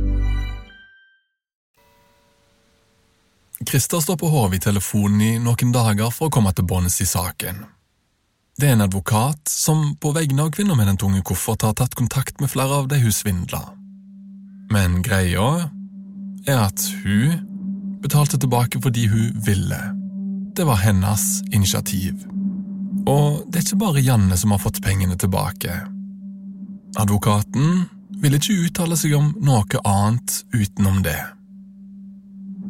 Christer 3.69 3.99
står 3.99 4.17
på 4.17 4.29
hodet 4.29 4.57
i 4.57 4.63
telefonen 4.63 5.21
i 5.21 5.35
noen 5.39 5.71
dager 5.73 6.09
for 6.13 6.29
å 6.29 6.33
komme 6.33 6.53
til 6.55 6.65
bunns 6.65 6.97
i 7.03 7.07
saken. 7.09 7.61
Det 8.57 8.67
er 8.67 8.75
en 8.75 8.85
advokat 8.85 9.49
som 9.49 9.95
på 10.01 10.11
vegne 10.15 10.43
av 10.43 10.51
kvinner 10.53 10.77
med 10.77 10.89
den 10.89 10.99
tunge 11.01 11.21
koffert 11.25 11.63
har 11.65 11.75
tatt 11.77 11.95
kontakt 11.97 12.41
med 12.41 12.51
flere 12.51 12.81
av 12.81 12.89
de 12.91 12.99
hun 13.01 13.13
svindla. 13.13 13.61
Men 14.73 15.01
greia 15.05 15.69
er 16.49 16.59
at 16.67 16.83
hun 17.03 17.41
betalte 18.01 18.39
tilbake 18.41 18.81
fordi 18.81 19.07
hun 19.11 19.41
ville. 19.45 19.81
Det 20.57 20.65
var 20.67 20.81
hennes 20.81 21.25
initiativ. 21.51 22.25
Og 23.05 23.45
det 23.47 23.61
er 23.61 23.65
ikke 23.65 23.81
bare 23.81 24.03
Janne 24.05 24.37
som 24.37 24.53
har 24.53 24.61
fått 24.61 24.81
pengene 24.83 25.17
tilbake. 25.17 25.73
Advokaten 27.01 27.85
ville 28.21 28.37
ikke 28.37 28.67
uttale 28.67 28.97
seg 28.99 29.15
om 29.17 29.31
noe 29.41 29.85
annet 29.85 30.41
utenom 30.53 31.01
det. 31.05 31.19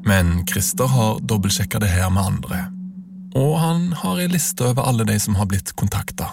Men 0.05 0.47
Christer 0.47 0.87
har 0.87 1.19
dobbeltsjekka 1.19 1.79
det 1.79 1.89
her 1.89 2.09
med 2.09 2.21
andre, 2.21 2.71
og 3.35 3.59
han 3.59 3.91
har 3.93 4.19
ei 4.19 4.27
liste 4.27 4.65
over 4.65 4.81
alle 4.87 5.05
de 5.05 5.19
som 5.19 5.35
har 5.35 5.45
blitt 5.45 5.75
kontakta. 5.75 6.25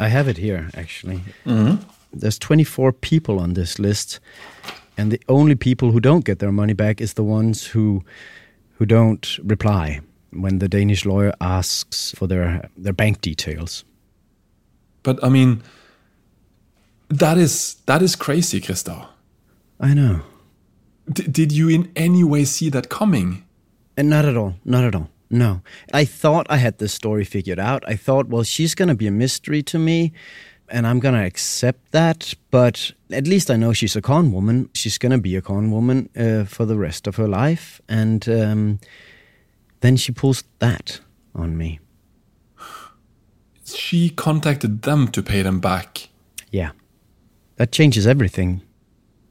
I 0.00 0.08
have 0.08 0.28
it 0.30 0.38
here, 0.38 0.70
actually. 0.74 1.20
Mhm. 1.44 1.78
There's 2.12 2.38
24 2.38 2.92
people 2.92 3.38
on 3.40 3.54
this 3.54 3.78
list, 3.78 4.20
and 4.96 5.10
the 5.10 5.18
only 5.28 5.54
people 5.54 5.90
who 5.90 6.00
don't 6.00 6.24
get 6.24 6.38
their 6.38 6.52
money 6.52 6.74
back 6.74 7.00
is 7.00 7.14
the 7.14 7.22
ones 7.24 7.74
who 7.74 8.02
who 8.78 8.84
don't 8.84 9.38
reply 9.44 10.00
when 10.32 10.58
the 10.58 10.68
Danish 10.68 11.04
lawyer 11.04 11.32
asks 11.40 12.14
for 12.18 12.26
their 12.28 12.68
their 12.76 12.92
bank 12.92 13.20
details. 13.20 13.84
But 15.02 15.18
I 15.22 15.28
mean, 15.28 15.62
that 17.08 17.38
is 17.38 17.76
that 17.86 18.02
is 18.02 18.16
crazy, 18.16 18.60
Christer. 18.60 19.06
I 19.80 19.94
know. 19.94 20.20
D- 21.12 21.24
did 21.24 21.52
you 21.52 21.68
in 21.68 21.92
any 21.96 22.24
way 22.24 22.44
see 22.44 22.70
that 22.70 22.88
coming? 22.88 23.44
And 23.96 24.08
not 24.10 24.24
at 24.24 24.36
all. 24.36 24.54
Not 24.64 24.84
at 24.84 24.94
all. 24.94 25.10
No. 25.30 25.62
I 25.92 26.04
thought 26.04 26.46
I 26.48 26.56
had 26.56 26.78
this 26.78 26.94
story 26.94 27.24
figured 27.24 27.58
out. 27.58 27.82
I 27.86 27.96
thought, 27.96 28.28
well, 28.28 28.42
she's 28.42 28.74
going 28.74 28.88
to 28.88 28.94
be 28.94 29.06
a 29.06 29.10
mystery 29.10 29.62
to 29.64 29.78
me, 29.78 30.12
and 30.68 30.86
I'm 30.86 31.00
going 31.00 31.14
to 31.14 31.24
accept 31.24 31.92
that. 31.92 32.34
But 32.50 32.92
at 33.10 33.26
least 33.26 33.50
I 33.50 33.56
know 33.56 33.72
she's 33.72 33.96
a 33.96 34.02
con 34.02 34.32
woman. 34.32 34.70
She's 34.74 34.98
going 34.98 35.12
to 35.12 35.18
be 35.18 35.36
a 35.36 35.42
con 35.42 35.70
woman 35.70 36.08
uh, 36.16 36.44
for 36.44 36.66
the 36.66 36.76
rest 36.76 37.06
of 37.06 37.16
her 37.16 37.28
life. 37.28 37.80
And 37.88 38.28
um, 38.28 38.80
then 39.80 39.96
she 39.96 40.12
pulls 40.12 40.44
that 40.58 41.00
on 41.34 41.56
me. 41.56 41.80
She 43.64 44.10
contacted 44.10 44.82
them 44.82 45.08
to 45.08 45.22
pay 45.22 45.42
them 45.42 45.58
back. 45.60 46.08
Yeah. 46.50 46.72
That 47.56 47.72
changes 47.72 48.06
everything. 48.06 48.62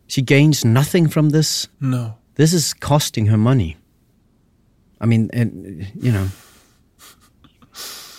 She 0.07 0.21
gains 0.21 0.63
nothing 0.65 1.07
from 1.09 1.29
this. 1.29 1.67
No. 1.79 2.15
This 2.35 2.53
is 2.53 2.73
costing 2.73 3.27
her 3.27 3.37
money. 3.37 3.77
I 5.01 5.05
mean, 5.05 5.29
and, 5.33 5.87
you 5.95 6.11
know, 6.11 6.27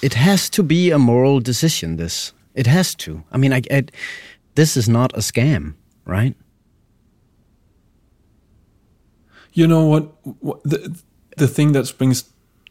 it 0.03 0.15
has 0.15 0.51
to 0.51 0.63
be 0.63 0.91
a 0.91 0.99
moral 0.99 1.41
decision, 1.41 1.97
this. 1.97 2.33
It 2.55 2.67
has 2.67 2.95
to. 2.97 3.23
I 3.33 3.39
mean, 3.39 3.53
I, 3.53 3.63
I, 3.71 3.85
this 4.55 4.77
is 4.77 4.89
not 4.89 5.13
a 5.15 5.21
scam, 5.21 5.75
right? 6.05 6.35
You 9.53 9.67
know 9.67 9.87
what? 9.87 10.13
what 10.41 10.63
the, 10.65 10.97
the 11.37 11.47
thing 11.49 11.73
that 11.73 11.87
springs 11.87 12.25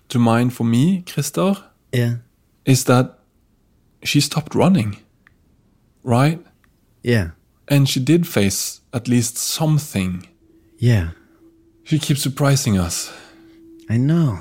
to 0.09 0.19
mind 0.19 0.53
for 0.53 0.63
me, 0.65 1.01
Christer, 1.05 1.55
Yeah. 1.91 2.15
is 2.65 2.83
that 2.85 3.19
she 4.03 4.19
stopped 4.21 4.53
running. 4.55 4.97
Right? 6.03 6.45
Yeah. 7.03 7.31
And 7.67 7.87
she 7.87 7.99
did 7.99 8.27
face 8.27 8.81
at 8.93 9.07
least 9.07 9.37
something. 9.37 10.27
Yeah. 10.79 11.09
She 11.83 11.99
keeps 11.99 12.21
surprising 12.21 12.77
us. 12.77 13.11
I 13.89 13.97
know. 13.97 14.37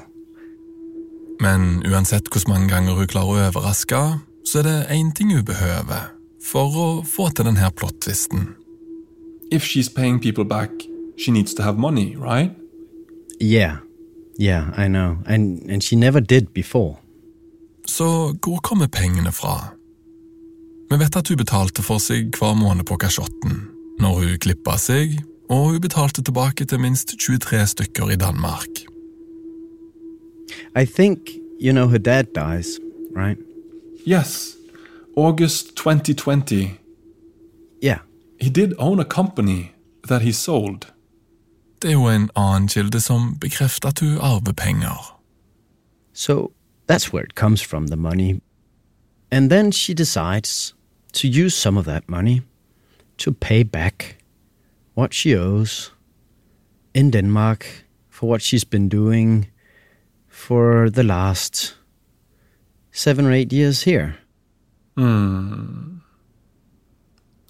Men 1.41 1.83
uansett 1.87 2.29
hvor 2.31 2.49
mange 2.49 2.69
ganger 2.69 2.95
hun 2.95 3.07
klarer 3.07 3.27
å 3.27 3.47
overraske, 3.49 4.03
så 4.47 4.59
er 4.59 4.63
det 4.63 4.87
én 4.91 5.13
ting 5.15 5.33
hun 5.35 5.45
behøver 5.45 6.13
for 6.43 6.77
å 6.77 6.89
få 7.07 7.29
til 7.31 7.47
denne 7.47 7.71
plot-twisten. 7.77 8.55
If 9.53 9.65
she's 9.65 9.89
paying 9.89 10.21
people 10.21 10.45
back, 10.45 10.71
she 11.17 11.31
needs 11.31 11.55
to 11.55 11.63
have 11.63 11.79
money, 11.79 12.17
right? 12.17 12.53
Yeah. 13.41 13.77
Yeah, 14.39 14.73
I 14.77 14.89
know. 14.89 15.19
And 15.27 15.71
and 15.71 15.83
she 15.83 15.97
never 15.97 16.21
did 16.21 16.55
before. 16.55 16.97
Så 17.87 18.35
hvor 18.43 18.61
kommer 18.63 18.87
pengene 18.87 19.33
fra? 19.33 19.75
Vi 20.93 20.99
vet 20.99 21.17
at 21.17 21.29
hun 21.29 21.39
betalte 21.41 21.81
for 21.81 21.97
seg 22.05 22.35
hver 22.37 22.53
måned 22.53 22.85
på 22.85 22.99
kasjotten, 23.01 23.53
når 23.97 24.17
hun 24.19 24.33
klippa 24.45 24.75
seg, 24.77 25.15
og 25.49 25.71
hun 25.71 25.79
betalte 25.81 26.21
tilbake 26.21 26.67
til 26.69 26.83
minst 26.85 27.15
23 27.17 27.61
stykker 27.67 28.11
i 28.13 28.17
Danmark. 28.21 28.83
I 30.77 30.85
think, 30.85 31.31
you 31.61 31.73
know, 31.73 31.89
her 31.89 31.99
dad 31.99 32.25
dies, 32.35 32.77
right? 33.17 33.39
Yes. 34.07 34.53
August 35.17 35.77
2020. 35.77 36.77
Yeah. 37.83 38.01
He 38.39 38.51
did 38.51 38.75
own 38.79 39.01
a 39.01 39.05
company 39.05 39.73
that 40.09 40.21
he 40.21 40.33
sold. 40.33 40.93
Det 41.83 41.89
er 41.89 41.93
jo 41.93 42.09
en 42.09 42.31
annen 42.37 42.69
kilde 42.69 43.01
som 43.01 43.39
bekrefter 43.41 43.89
at 43.89 44.01
hun 44.01 44.19
arver 44.21 44.53
penger. 44.53 45.21
So 46.13 46.53
that's 46.91 47.13
where 47.13 47.25
it 47.25 47.35
comes 47.35 47.63
from, 47.63 47.87
the 47.87 47.97
money. 47.97 48.41
And 49.31 49.51
then 49.51 49.73
she 49.73 49.95
decides 49.95 50.75
to 51.13 51.29
use 51.29 51.55
some 51.55 51.77
of 51.77 51.85
that 51.85 52.09
money 52.09 52.43
to 53.19 53.33
pay 53.33 53.63
back 53.63 54.17
what 54.95 55.15
she 55.15 55.35
owes 55.35 55.91
in 56.95 57.11
Denmark 57.11 57.67
for 58.09 58.29
what 58.29 58.43
she's 58.43 58.65
been 58.65 58.89
doing 58.89 59.49
for 60.29 60.91
the 60.91 61.03
last 61.03 61.75
seven 62.91 63.27
or 63.27 63.33
eight 63.33 63.53
years 63.53 63.83
here. 63.83 64.17
Hmm. 64.97 65.99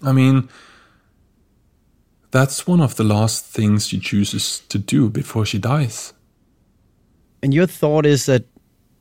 I 0.03 0.13
mean, 0.13 0.49
that's 2.31 2.67
one 2.67 2.81
of 2.81 2.97
the 2.97 3.05
last 3.05 3.45
things 3.47 3.89
she 3.89 4.01
chooses 4.01 4.63
to 4.69 4.79
do 4.79 5.09
before 5.09 5.47
she 5.47 5.59
dies. 5.59 6.13
And 7.43 7.53
your 7.53 7.67
thought 7.67 8.07
is 8.07 8.27
that 8.27 8.45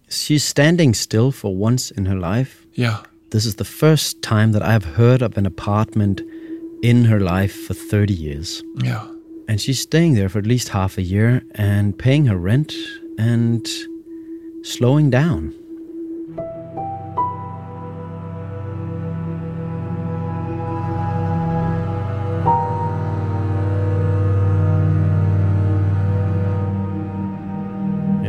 she's 0.09 0.43
standing 0.43 0.93
still 0.93 1.31
for 1.31 1.55
once 1.55 1.91
in 1.91 2.05
her 2.05 2.15
life? 2.17 2.65
Yeah. 2.73 3.03
This 3.31 3.45
is 3.45 3.55
the 3.55 3.63
first 3.63 4.21
time 4.21 4.51
that 4.51 4.61
I've 4.61 4.83
heard 4.83 5.21
of 5.21 5.37
an 5.37 5.45
apartment 5.45 6.21
in 6.83 7.05
her 7.05 7.21
life 7.21 7.55
for 7.65 7.73
30 7.73 8.13
years. 8.13 8.61
Yeah. 8.83 9.07
And 9.47 9.61
she's 9.61 9.79
staying 9.79 10.15
there 10.15 10.27
for 10.27 10.39
at 10.39 10.45
least 10.45 10.67
half 10.67 10.97
a 10.97 11.01
year 11.01 11.41
and 11.55 11.97
paying 11.97 12.25
her 12.25 12.35
rent 12.35 12.75
and 13.17 13.65
slowing 14.63 15.09
down. 15.09 15.55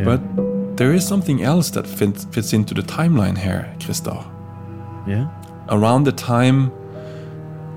But 0.05 0.77
there 0.77 0.93
is 0.93 1.05
something 1.05 1.43
else 1.43 1.71
that 1.71 1.85
fits, 1.85 2.23
fits 2.31 2.53
into 2.53 2.73
the 2.73 2.83
timeline 2.83 3.37
here, 3.37 3.69
Christa. 3.79 4.32
Yeah? 5.07 5.27
Around 5.69 6.03
the 6.05 6.11
time 6.11 6.71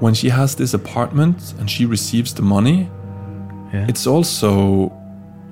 when 0.01 0.15
she 0.15 0.29
has 0.31 0.55
this 0.55 0.75
apartment 0.75 1.55
and 1.61 1.69
she 1.71 1.87
receives 1.87 2.33
the 2.35 2.43
money, 2.43 2.89
Yeah. 3.73 3.87
it's 3.89 4.07
also, 4.07 4.93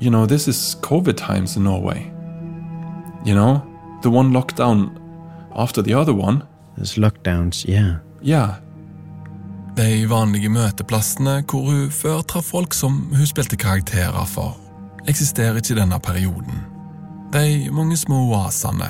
you 0.00 0.10
know, 0.10 0.26
this 0.26 0.48
is 0.48 0.76
COVID 0.82 1.16
times 1.16 1.56
in 1.56 1.64
Norway. 1.64 2.10
You 3.26 3.34
know, 3.34 3.60
the 4.02 4.10
one 4.10 4.30
lockdown 4.32 4.90
after 5.56 5.82
the 5.82 5.94
other 5.94 6.12
one. 6.14 6.42
There's 6.76 6.96
lockdowns, 6.98 7.64
yeah. 7.68 7.94
Yeah. 8.22 8.48
De 9.76 10.06
vanlige 10.08 10.48
møteplassene 10.48 11.42
hvor 11.50 11.64
hun 11.70 11.90
før 11.90 12.20
traff 12.22 12.44
folk 12.44 12.74
som 12.74 12.92
hun 13.16 13.26
spilte 13.26 13.56
karakterer 13.56 14.24
for, 14.26 14.56
eksisterer 15.08 15.56
ikke 15.56 15.74
i 15.74 15.78
denne 15.80 15.98
perioden. 16.00 16.60
De 17.32 17.68
mange 17.72 17.96
små 17.96 18.20
oasene, 18.30 18.86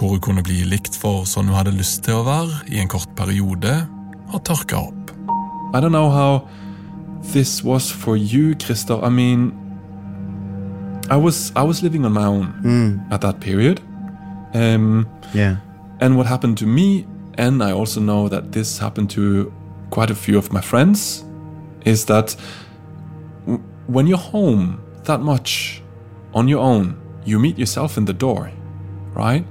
hvor 0.00 0.14
hun 0.14 0.20
kunne 0.24 0.42
bli 0.42 0.62
likt 0.64 0.94
for 0.96 1.26
sånn 1.28 1.46
hun 1.50 1.56
hadde 1.58 1.74
lyst 1.76 2.04
til 2.06 2.14
å 2.16 2.24
være 2.24 2.62
i 2.72 2.78
en 2.80 2.88
kort 2.88 3.10
periode, 3.18 3.72
har 4.32 4.40
tørka 4.48 4.78
opp. 4.88 5.10
I 5.74 5.80
don't 5.80 5.92
know 5.92 6.08
how 6.10 6.48
this 7.32 7.62
was 7.62 7.90
for 7.92 8.16
you, 8.16 8.54
Christa. 8.54 8.96
I 9.04 9.10
mean, 9.10 9.52
I 11.10 11.16
was 11.16 11.52
I 11.56 11.62
was 11.62 11.82
living 11.82 12.04
on 12.06 12.12
my 12.12 12.24
own 12.26 12.54
Mm. 12.64 13.00
at 13.12 13.20
that 13.20 13.40
period. 13.40 13.80
Um, 14.54 15.06
Yeah. 15.34 15.56
and 16.00 16.16
what 16.16 16.26
happened 16.26 16.56
to 16.58 16.66
me, 16.66 17.06
and 17.38 17.62
I 17.62 17.72
also 17.72 18.00
know 18.00 18.28
that 18.28 18.52
this 18.52 18.78
happened 18.78 19.10
to 19.10 19.52
quite 19.90 20.10
a 20.10 20.14
few 20.16 20.38
of 20.38 20.52
my 20.52 20.60
friends, 20.60 21.24
is 21.84 22.04
that 22.06 22.36
w- 23.46 23.62
when 23.86 24.06
you're 24.06 24.30
home 24.32 24.78
that 25.04 25.20
much 25.20 25.82
on 26.32 26.48
your 26.48 26.60
own, 26.62 26.94
you 27.26 27.38
meet 27.38 27.58
yourself 27.58 27.96
in 27.98 28.04
the 28.06 28.12
door, 28.12 28.50
right? 29.14 29.44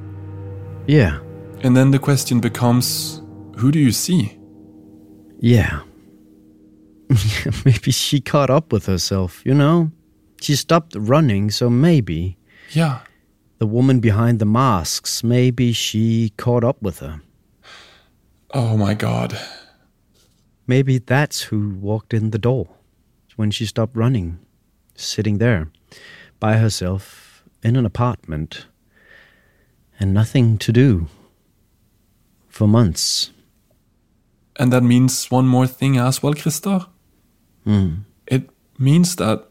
Yeah. 0.89 1.19
And 1.61 1.77
then 1.77 1.91
the 1.91 1.99
question 1.99 2.39
becomes, 2.39 3.21
who 3.57 3.71
do 3.71 3.77
you 3.77 3.91
see? 3.91 4.39
Yeah. 5.39 5.81
maybe 7.65 7.91
she 7.91 8.19
caught 8.19 8.49
up 8.49 8.73
with 8.73 8.87
herself, 8.87 9.43
you 9.45 9.53
know? 9.53 9.91
She 10.41 10.55
stopped 10.55 10.95
running, 10.97 11.51
so 11.51 11.69
maybe. 11.69 12.37
Yeah. 12.71 13.01
The 13.59 13.67
woman 13.67 13.99
behind 13.99 14.39
the 14.39 14.47
masks, 14.47 15.23
maybe 15.23 15.73
she 15.73 16.33
caught 16.37 16.63
up 16.63 16.81
with 16.81 17.01
her. 17.01 17.21
Oh 18.55 18.75
my 18.75 18.95
god. 18.95 19.39
Maybe 20.65 20.97
that's 20.97 21.43
who 21.43 21.77
walked 21.79 22.15
in 22.15 22.31
the 22.31 22.39
door 22.39 22.67
when 23.35 23.51
she 23.51 23.67
stopped 23.67 23.95
running, 23.95 24.39
sitting 24.95 25.37
there 25.37 25.71
by 26.39 26.57
herself 26.57 27.43
in 27.61 27.75
an 27.75 27.85
apartment 27.85 28.65
and 29.99 30.13
nothing 30.13 30.57
to 30.57 30.71
do 30.71 31.07
for 32.47 32.67
months. 32.67 33.31
And 34.59 34.71
that 34.73 34.83
means 34.83 35.31
one 35.31 35.47
more 35.47 35.67
thing 35.67 35.97
as 35.97 36.21
well, 36.23 36.33
Christer. 36.33 36.85
Mm. 37.65 38.03
It 38.27 38.49
means 38.77 39.15
that, 39.15 39.45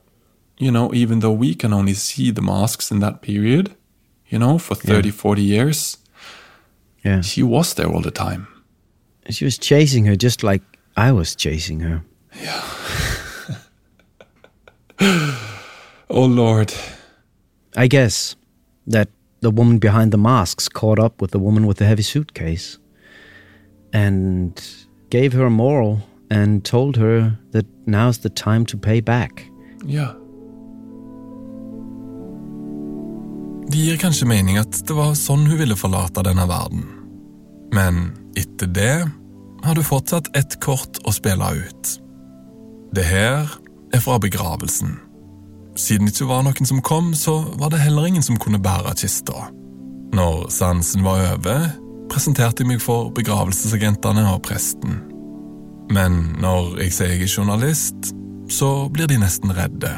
you 0.59 0.71
know, 0.71 0.93
even 0.95 1.21
though 1.21 1.33
we 1.33 1.55
can 1.55 1.73
only 1.73 1.95
see 1.95 2.31
the 2.31 2.43
masks 2.43 2.91
in 2.91 3.01
that 3.01 3.23
period, 3.23 3.75
you 4.29 4.39
know, 4.39 4.59
for 4.59 4.75
30, 4.75 5.11
40 5.11 5.43
years, 5.43 5.99
Yeah. 7.05 7.23
she 7.23 7.43
was 7.43 7.75
there 7.75 7.87
all 7.89 8.03
the 8.03 8.11
time. 8.11 8.47
She 9.31 9.45
was 9.45 9.59
chasing 9.59 10.07
her 10.07 10.17
just 10.17 10.43
like 10.43 10.63
I 10.97 11.13
was 11.13 11.35
chasing 11.37 11.81
her. 11.81 12.03
Yeah. 12.43 12.65
oh 16.11 16.25
Lord. 16.27 16.75
I 17.77 17.87
guess 17.89 18.37
that 18.87 19.09
the 19.41 19.51
woman 19.51 19.79
behind 19.79 20.13
the 20.13 20.19
masks 20.19 20.69
caught 20.69 20.99
up 20.99 21.23
with 21.23 21.31
the 21.31 21.39
woman 21.39 21.67
with 21.67 21.79
the 21.79 21.85
heavy 21.85 22.03
suitcase 22.03 22.79
and 23.93 24.61
gave 25.11 25.33
her 25.33 25.47
a 25.47 25.51
moral 25.51 26.01
and 26.31 26.65
told 26.65 26.97
her 26.97 27.39
that 27.53 27.67
now's 27.87 28.19
the 28.19 28.29
time 28.29 28.67
to 28.67 28.77
pay 28.77 29.01
back. 29.01 29.51
Ja. 29.87 30.15
Det 33.71 33.79
gir 33.79 33.97
kanskje 33.97 34.27
mening 34.27 34.57
at 34.59 34.73
det 34.89 34.95
var 34.97 35.15
sånn 35.17 35.47
hun 35.47 35.59
ville 35.61 35.77
forlate 35.77 36.25
denne 36.25 36.47
verden. 36.49 36.85
Men 37.73 38.13
etter 38.37 38.69
det 38.73 39.11
har 39.65 39.75
du 39.75 39.83
fortsatt 39.85 40.31
ett 40.37 40.57
kort 40.65 41.01
å 41.05 41.13
spille 41.13 41.51
ut. 41.53 41.99
Det 42.97 43.05
her 43.05 43.51
er 43.93 44.01
fra 44.01 44.17
begravelsen. 44.21 44.97
Siden 45.79 46.09
det 46.09 46.17
ikke 46.17 46.27
var 46.33 46.43
noen 46.43 46.67
som 46.67 46.81
kom, 46.83 47.13
så 47.15 47.37
var 47.59 47.71
det 47.71 47.85
heller 47.85 48.09
ingen 48.09 48.25
som 48.25 48.39
kunne 48.41 48.59
bære 48.59 48.97
kista. 48.99 49.47
Når 50.17 50.49
sansen 50.51 51.05
var 51.07 51.23
over, 51.37 51.69
presenterte 52.11 52.65
jeg 52.65 52.73
meg 52.73 52.83
for 52.83 53.13
begravelsesagentene 53.15 54.25
og 54.33 54.41
presten. 54.49 54.99
Men 55.95 56.19
når 56.43 56.81
jeg 56.83 56.97
sier 56.97 57.13
jeg 57.15 57.29
er 57.29 57.35
journalist, 57.37 58.11
så 58.51 58.89
blir 58.91 59.07
de 59.09 59.21
nesten 59.23 59.55
redde. 59.55 59.93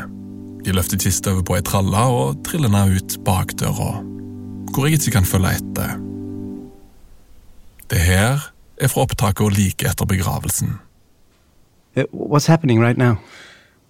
De 0.66 0.74
løfter 0.76 1.00
kista 1.00 1.32
over 1.32 1.46
på 1.48 1.56
ei 1.56 1.64
tralle 1.64 2.04
og 2.12 2.42
triller 2.44 2.72
ned 2.72 2.98
ut 2.98 3.16
bakdøra, 3.24 3.92
hvor 4.74 4.86
jeg 4.86 5.00
ikke 5.00 5.16
kan 5.16 5.28
følge 5.28 5.54
etter. 5.62 5.96
Det 7.90 8.02
her 8.04 8.50
er 8.76 8.92
fra 8.92 9.06
opptaket 9.06 9.56
like 9.56 9.88
etter 9.88 10.06
begravelsen. 10.06 10.76
Hva 11.96 12.04
What's 12.12 12.46
happening 12.46 12.78
right 12.78 12.98
now? 12.98 13.16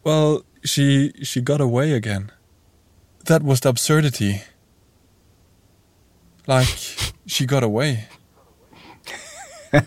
Well, 0.06 0.40
she 0.64 1.12
she 1.22 1.40
got 1.40 1.60
away 1.60 1.92
again. 1.92 2.30
That 3.26 3.42
was 3.42 3.60
the 3.60 3.68
absurdity. 3.68 4.42
Like 6.46 6.68
she 7.26 7.46
got 7.46 7.62
away. 7.62 8.06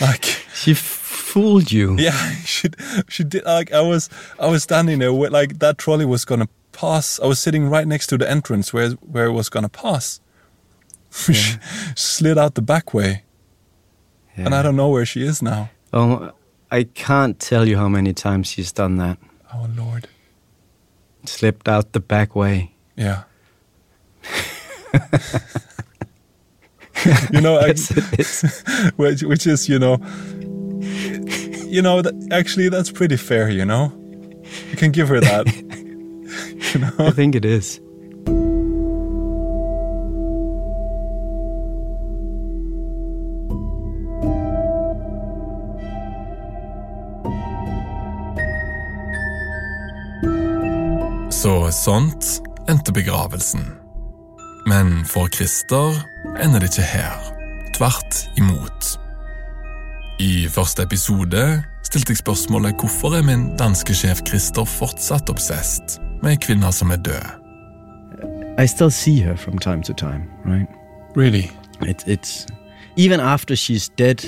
like 0.00 0.24
She 0.54 0.74
fooled 0.74 1.70
you. 1.70 1.96
yeah, 1.98 2.30
she 2.44 2.68
she 3.08 3.24
did. 3.24 3.44
Like 3.44 3.72
I 3.72 3.80
was 3.80 4.08
I 4.40 4.46
was 4.48 4.62
standing 4.62 4.98
there 4.98 5.12
with 5.12 5.32
like 5.32 5.58
that 5.60 5.78
trolley 5.78 6.04
was 6.04 6.24
gonna 6.24 6.48
pass. 6.72 7.20
I 7.20 7.26
was 7.26 7.38
sitting 7.38 7.68
right 7.68 7.86
next 7.86 8.08
to 8.08 8.18
the 8.18 8.28
entrance 8.28 8.72
where 8.72 8.90
where 8.90 9.26
it 9.26 9.32
was 9.32 9.48
gonna 9.48 9.68
pass. 9.68 10.20
she 11.10 11.56
slid 11.94 12.36
out 12.36 12.54
the 12.56 12.62
back 12.62 12.92
way, 12.92 13.22
and 14.36 14.54
I 14.54 14.62
don't 14.62 14.76
know 14.76 14.88
where 14.88 15.06
she 15.06 15.22
is 15.22 15.40
now. 15.40 15.70
Oh, 15.92 16.32
I 16.70 16.84
can't 16.84 17.38
tell 17.38 17.66
you 17.68 17.76
how 17.76 17.88
many 17.88 18.12
times 18.12 18.48
she's 18.48 18.72
done 18.72 18.96
that. 18.96 19.18
Oh 19.54 19.68
Lord. 19.76 20.08
Slipped 21.24 21.68
out 21.68 21.92
the 21.92 22.00
back 22.00 22.34
way. 22.34 22.72
Yeah. 22.96 23.24
you 27.30 27.40
know, 27.40 27.58
I, 27.58 27.68
Yes, 27.68 28.62
which, 28.96 29.22
which 29.22 29.46
is, 29.46 29.68
you 29.68 29.78
know, 29.78 29.98
you 31.66 31.82
know, 31.82 32.02
that, 32.02 32.28
actually, 32.32 32.68
that's 32.68 32.90
pretty 32.90 33.16
fair. 33.16 33.48
You 33.48 33.64
know, 33.64 33.92
you 34.70 34.76
can 34.76 34.92
give 34.92 35.08
her 35.08 35.20
that. 35.20 35.46
you 36.74 36.80
know, 36.80 36.92
I 36.98 37.10
think 37.10 37.34
it 37.34 37.44
is. 37.44 37.80
Så 51.46 51.70
sånt 51.70 52.42
endte 52.68 52.92
begravelsen. 52.92 53.60
Men 54.66 55.04
for 55.04 55.28
Christer 55.28 55.94
ender 56.42 56.58
det 56.58 56.72
ikke 56.72 56.82
her. 56.82 57.20
Tvert 57.76 58.30
imot. 58.36 58.98
I 60.18 60.48
første 60.50 60.82
episode 60.82 61.62
stilte 61.84 62.10
jeg 62.10 62.16
spørsmålet 62.16 62.74
hvorfor 62.82 63.14
er 63.14 63.22
min 63.22 63.56
danske 63.56 63.94
sjef 63.94 64.24
Christer 64.26 64.64
fortsatt 64.64 65.30
obsesst 65.30 66.00
med 66.18 66.34
ei 66.34 66.42
kvinne 66.48 66.72
som 66.74 66.90
er 66.90 66.96
død. 66.96 67.30
I 68.58 68.66
still 68.66 68.90
see 68.90 69.22
her 69.22 69.36
from 69.36 69.58
time 69.58 69.82
to 69.82 69.94
time, 69.94 70.26
right? 70.44 70.68
really. 71.16 71.46
It, 71.86 72.08
it's 72.08 72.46
even 72.96 73.20
after 73.20 73.54
she's 73.54 73.86
dead, 73.98 74.18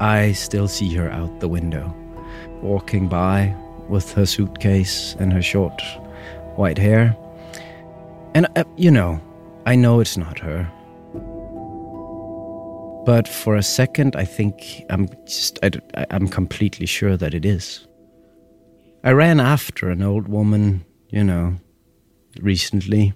I 0.00 0.32
still 0.32 0.68
see 0.68 0.94
her 0.94 1.10
out 1.10 1.40
the 1.40 1.48
window, 1.48 1.90
walking 2.62 3.08
by 3.08 3.54
with 3.90 4.14
her 4.14 4.24
suitcase 4.24 5.16
and 5.18 5.32
her 5.32 5.42
short 5.42 5.82
white 6.58 6.78
hair. 6.78 7.16
And 8.34 8.46
uh, 8.56 8.64
you 8.76 8.90
know, 8.90 9.20
I 9.64 9.76
know 9.76 10.00
it's 10.00 10.16
not 10.16 10.38
her. 10.40 10.70
But 13.06 13.26
for 13.26 13.56
a 13.56 13.62
second, 13.62 14.16
I 14.16 14.24
think 14.26 14.84
I'm 14.90 15.08
just, 15.24 15.58
I, 15.62 15.70
I'm 16.10 16.28
completely 16.28 16.84
sure 16.84 17.16
that 17.16 17.32
it 17.32 17.46
is. 17.46 17.86
I 19.02 19.12
ran 19.12 19.40
after 19.40 19.88
an 19.88 20.02
old 20.02 20.28
woman, 20.28 20.84
you 21.08 21.24
know, 21.24 21.56
recently, 22.42 23.14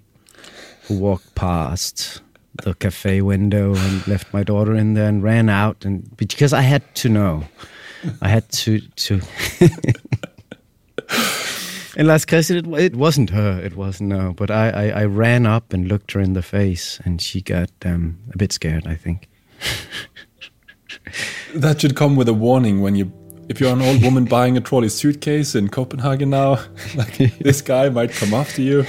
who 0.85 0.99
walked 0.99 1.35
past 1.35 2.23
the 2.63 2.75
cafe 2.75 3.21
window 3.21 3.75
and 3.75 4.07
left 4.07 4.33
my 4.33 4.43
daughter 4.43 4.75
in 4.75 4.95
there 4.95 5.09
and 5.09 5.23
ran 5.23 5.49
out 5.49 5.85
and 5.85 6.17
because 6.17 6.53
I 6.53 6.63
had 6.63 6.95
to 6.97 7.09
know. 7.09 7.45
I 8.21 8.29
had 8.29 8.51
to 8.51 8.81
to 8.81 9.21
And 11.97 12.09
last 12.09 12.27
Christian, 12.27 12.57
it, 12.75 12.81
it 12.81 12.97
wasn't 12.97 13.31
her. 13.31 13.61
It 13.63 13.77
wasn't 13.77 14.09
no. 14.09 14.33
But 14.35 14.51
I, 14.51 14.71
I, 14.71 14.89
I 15.03 15.05
ran 15.05 15.45
up 15.45 15.75
and 15.75 15.89
looked 15.89 16.13
her 16.13 16.21
in 16.21 16.33
the 16.33 16.43
face, 16.43 16.99
and 17.05 17.21
she 17.21 17.43
got 17.43 17.71
um, 17.85 18.19
a 18.33 18.39
bit 18.39 18.53
scared. 18.53 18.87
I 18.87 18.95
think. 18.95 19.29
That 21.55 21.81
should 21.81 21.97
come 21.97 22.17
with 22.17 22.29
a 22.29 22.35
warning 22.35 22.81
when 22.81 22.95
you, 22.97 23.13
if 23.49 23.61
you're 23.61 23.73
an 23.73 23.83
old 23.83 24.03
woman 24.03 24.25
buying 24.37 24.57
a 24.57 24.61
trolley 24.61 24.89
suitcase 24.89 25.55
in 25.55 25.69
Copenhagen 25.69 26.31
now, 26.31 26.65
like 26.95 27.17
this 27.39 27.61
guy 27.63 27.89
might 27.91 28.11
come 28.13 28.33
after 28.35 28.63
you. 28.63 28.85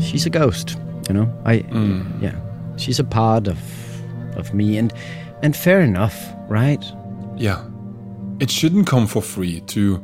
She's 0.00 0.26
a 0.26 0.30
ghost, 0.30 0.76
you 1.08 1.14
know. 1.14 1.28
I 1.44 1.58
Mm. 1.58 2.20
yeah. 2.20 2.34
She's 2.76 2.98
a 2.98 3.04
part 3.04 3.46
of 3.46 3.58
of 4.36 4.54
me, 4.54 4.78
and 4.78 4.92
and 5.42 5.56
fair 5.56 5.80
enough, 5.80 6.16
right? 6.48 6.84
Yeah. 7.36 7.64
It 8.40 8.50
shouldn't 8.50 8.86
come 8.86 9.06
for 9.06 9.22
free 9.22 9.60
to 9.68 9.98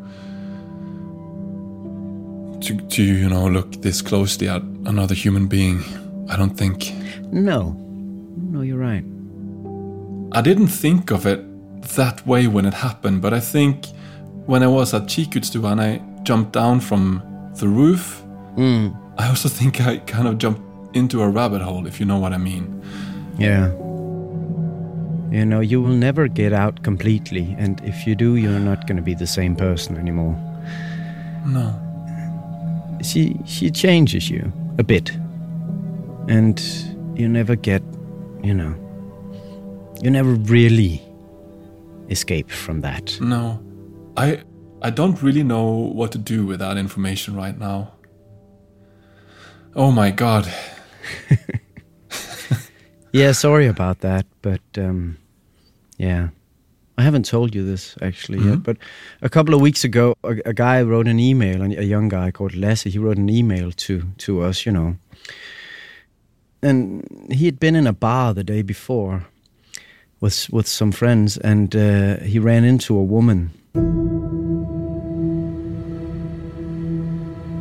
to 2.61 2.76
to 2.89 3.03
you 3.03 3.28
know 3.28 3.47
look 3.47 3.72
this 3.82 4.03
closely 4.03 4.49
at 4.49 4.62
another 4.87 5.14
human 5.14 5.47
being. 5.47 5.82
I 6.28 6.37
don't 6.37 6.57
think. 6.57 6.93
No, 7.32 7.74
no, 8.53 8.62
you're 8.62 8.78
right. 8.78 9.05
I 10.32 10.43
didn't 10.43 10.68
think 10.68 11.11
of 11.11 11.26
it 11.26 11.41
that 11.97 12.26
way 12.26 12.47
when 12.47 12.66
it 12.66 12.74
happened, 12.74 13.22
but 13.22 13.32
I 13.32 13.41
think 13.41 13.87
when 14.47 14.62
I 14.62 14.66
was 14.66 14.93
at 14.95 15.03
Chikutsu 15.03 15.64
and 15.70 15.80
I 15.80 16.01
jumped 16.24 16.53
down 16.53 16.80
from 16.80 17.22
the 17.61 17.68
roof, 17.68 18.22
Mm. 18.57 18.97
I 19.18 19.28
also 19.28 19.49
think 19.59 19.80
I 19.80 19.99
kind 19.99 20.26
of 20.26 20.39
jumped 20.39 20.62
into 20.97 21.20
a 21.22 21.28
rabbit 21.28 21.61
hole, 21.62 21.87
if 21.87 22.01
you 22.01 22.07
know 22.07 22.18
what 22.18 22.32
I 22.32 22.39
mean. 22.39 22.82
Yeah. 23.39 23.70
You 25.31 25.45
know, 25.45 25.61
you 25.61 25.83
will 25.83 25.95
never 25.95 26.29
get 26.29 26.53
out 26.53 26.83
completely, 26.83 27.55
and 27.59 27.81
if 27.85 28.07
you 28.07 28.14
do, 28.14 28.37
you're 28.37 28.61
not 28.61 28.87
going 28.87 28.97
to 28.97 29.03
be 29.03 29.14
the 29.14 29.27
same 29.27 29.57
person 29.57 29.97
anymore. 29.97 30.37
No. 31.45 31.74
She 33.03 33.37
she 33.45 33.70
changes 33.70 34.31
you 34.31 34.53
a 34.79 34.85
bit, 34.85 35.11
and 36.29 36.61
you 37.16 37.29
never 37.29 37.57
get, 37.57 37.83
you 38.43 38.55
know, 38.55 38.74
you 40.03 40.11
never 40.11 40.31
really 40.31 41.03
escape 42.09 42.51
from 42.51 42.81
that. 42.83 43.18
No. 43.20 43.61
I 44.16 44.43
I 44.83 44.91
don't 44.91 45.20
really 45.22 45.43
know 45.43 45.68
what 45.70 46.12
to 46.12 46.18
do 46.18 46.47
with 46.47 46.61
that 46.61 46.77
information 46.77 47.35
right 47.37 47.59
now. 47.59 47.93
Oh 49.74 49.91
my 49.91 50.11
god. 50.11 50.53
Yeah, 53.13 53.33
sorry 53.33 53.67
about 53.67 54.01
that, 54.01 54.27
but 54.43 54.61
um, 54.79 55.17
yeah, 55.97 56.29
I 56.99 57.03
haven't 57.03 57.25
told 57.31 57.55
you 57.55 57.65
this 57.65 57.97
actually 58.03 58.39
Mhm. 58.39 58.51
yet. 58.51 58.63
But 58.63 58.77
a 59.23 59.29
couple 59.29 59.55
of 59.55 59.61
weeks 59.61 59.85
ago, 59.85 60.15
a, 60.23 60.37
a 60.47 60.53
guy 60.53 60.83
wrote 60.83 61.09
an 61.09 61.19
email, 61.19 61.63
a 61.63 61.83
young 61.85 62.09
guy 62.09 62.31
called 62.31 62.55
Lasse. 62.55 62.85
He 62.93 62.99
wrote 62.99 63.19
an 63.19 63.29
email 63.31 63.71
to 63.73 64.03
to 64.19 64.43
us, 64.43 64.67
you 64.67 64.73
know, 64.73 64.97
and 66.63 67.03
he 67.31 67.47
had 67.47 67.59
been 67.59 67.75
in 67.77 67.87
a 67.87 67.93
bar 67.93 68.35
the 68.35 68.45
day 68.45 68.63
before 68.63 69.21
with 70.21 70.49
with 70.53 70.67
some 70.67 70.93
friends, 70.93 71.39
and 71.39 71.75
uh, 71.75 72.17
he 72.25 72.39
ran 72.39 72.65
into 72.65 72.97
a 72.99 73.03
woman. 73.05 73.51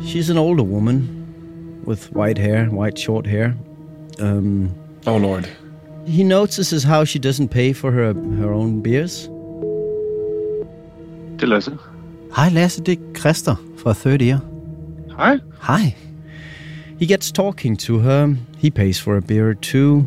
She's 0.04 0.30
an 0.30 0.38
older 0.38 0.62
woman 0.64 1.82
with 1.84 2.12
white 2.14 2.38
hair, 2.38 2.66
white 2.70 2.98
short 2.98 3.26
hair. 3.26 3.54
Um, 4.20 4.70
oh 5.06 5.18
Lord. 5.18 5.48
He 6.06 6.22
notices 6.22 6.84
how 6.84 7.04
she 7.04 7.18
doesn't 7.18 7.48
pay 7.48 7.72
for 7.72 7.90
her 7.90 8.14
her 8.14 8.52
own 8.52 8.82
beers. 8.82 9.30
Det 11.36 11.42
er 11.42 11.46
Lasse. 11.46 11.70
Hej 12.36 12.48
Lasse, 12.50 12.82
det 12.82 12.98
er 12.98 13.18
Christer 13.18 13.56
fra 13.76 13.92
Third 13.92 14.22
Ear. 14.22 14.38
Hej. 15.18 15.38
Hi. 15.60 15.94
He 16.98 17.06
gets 17.06 17.32
talking 17.32 17.78
to 17.78 17.98
her. 17.98 18.36
He 18.58 18.70
pays 18.70 19.00
for 19.00 19.16
a 19.16 19.20
beer 19.20 19.54
too, 19.54 20.06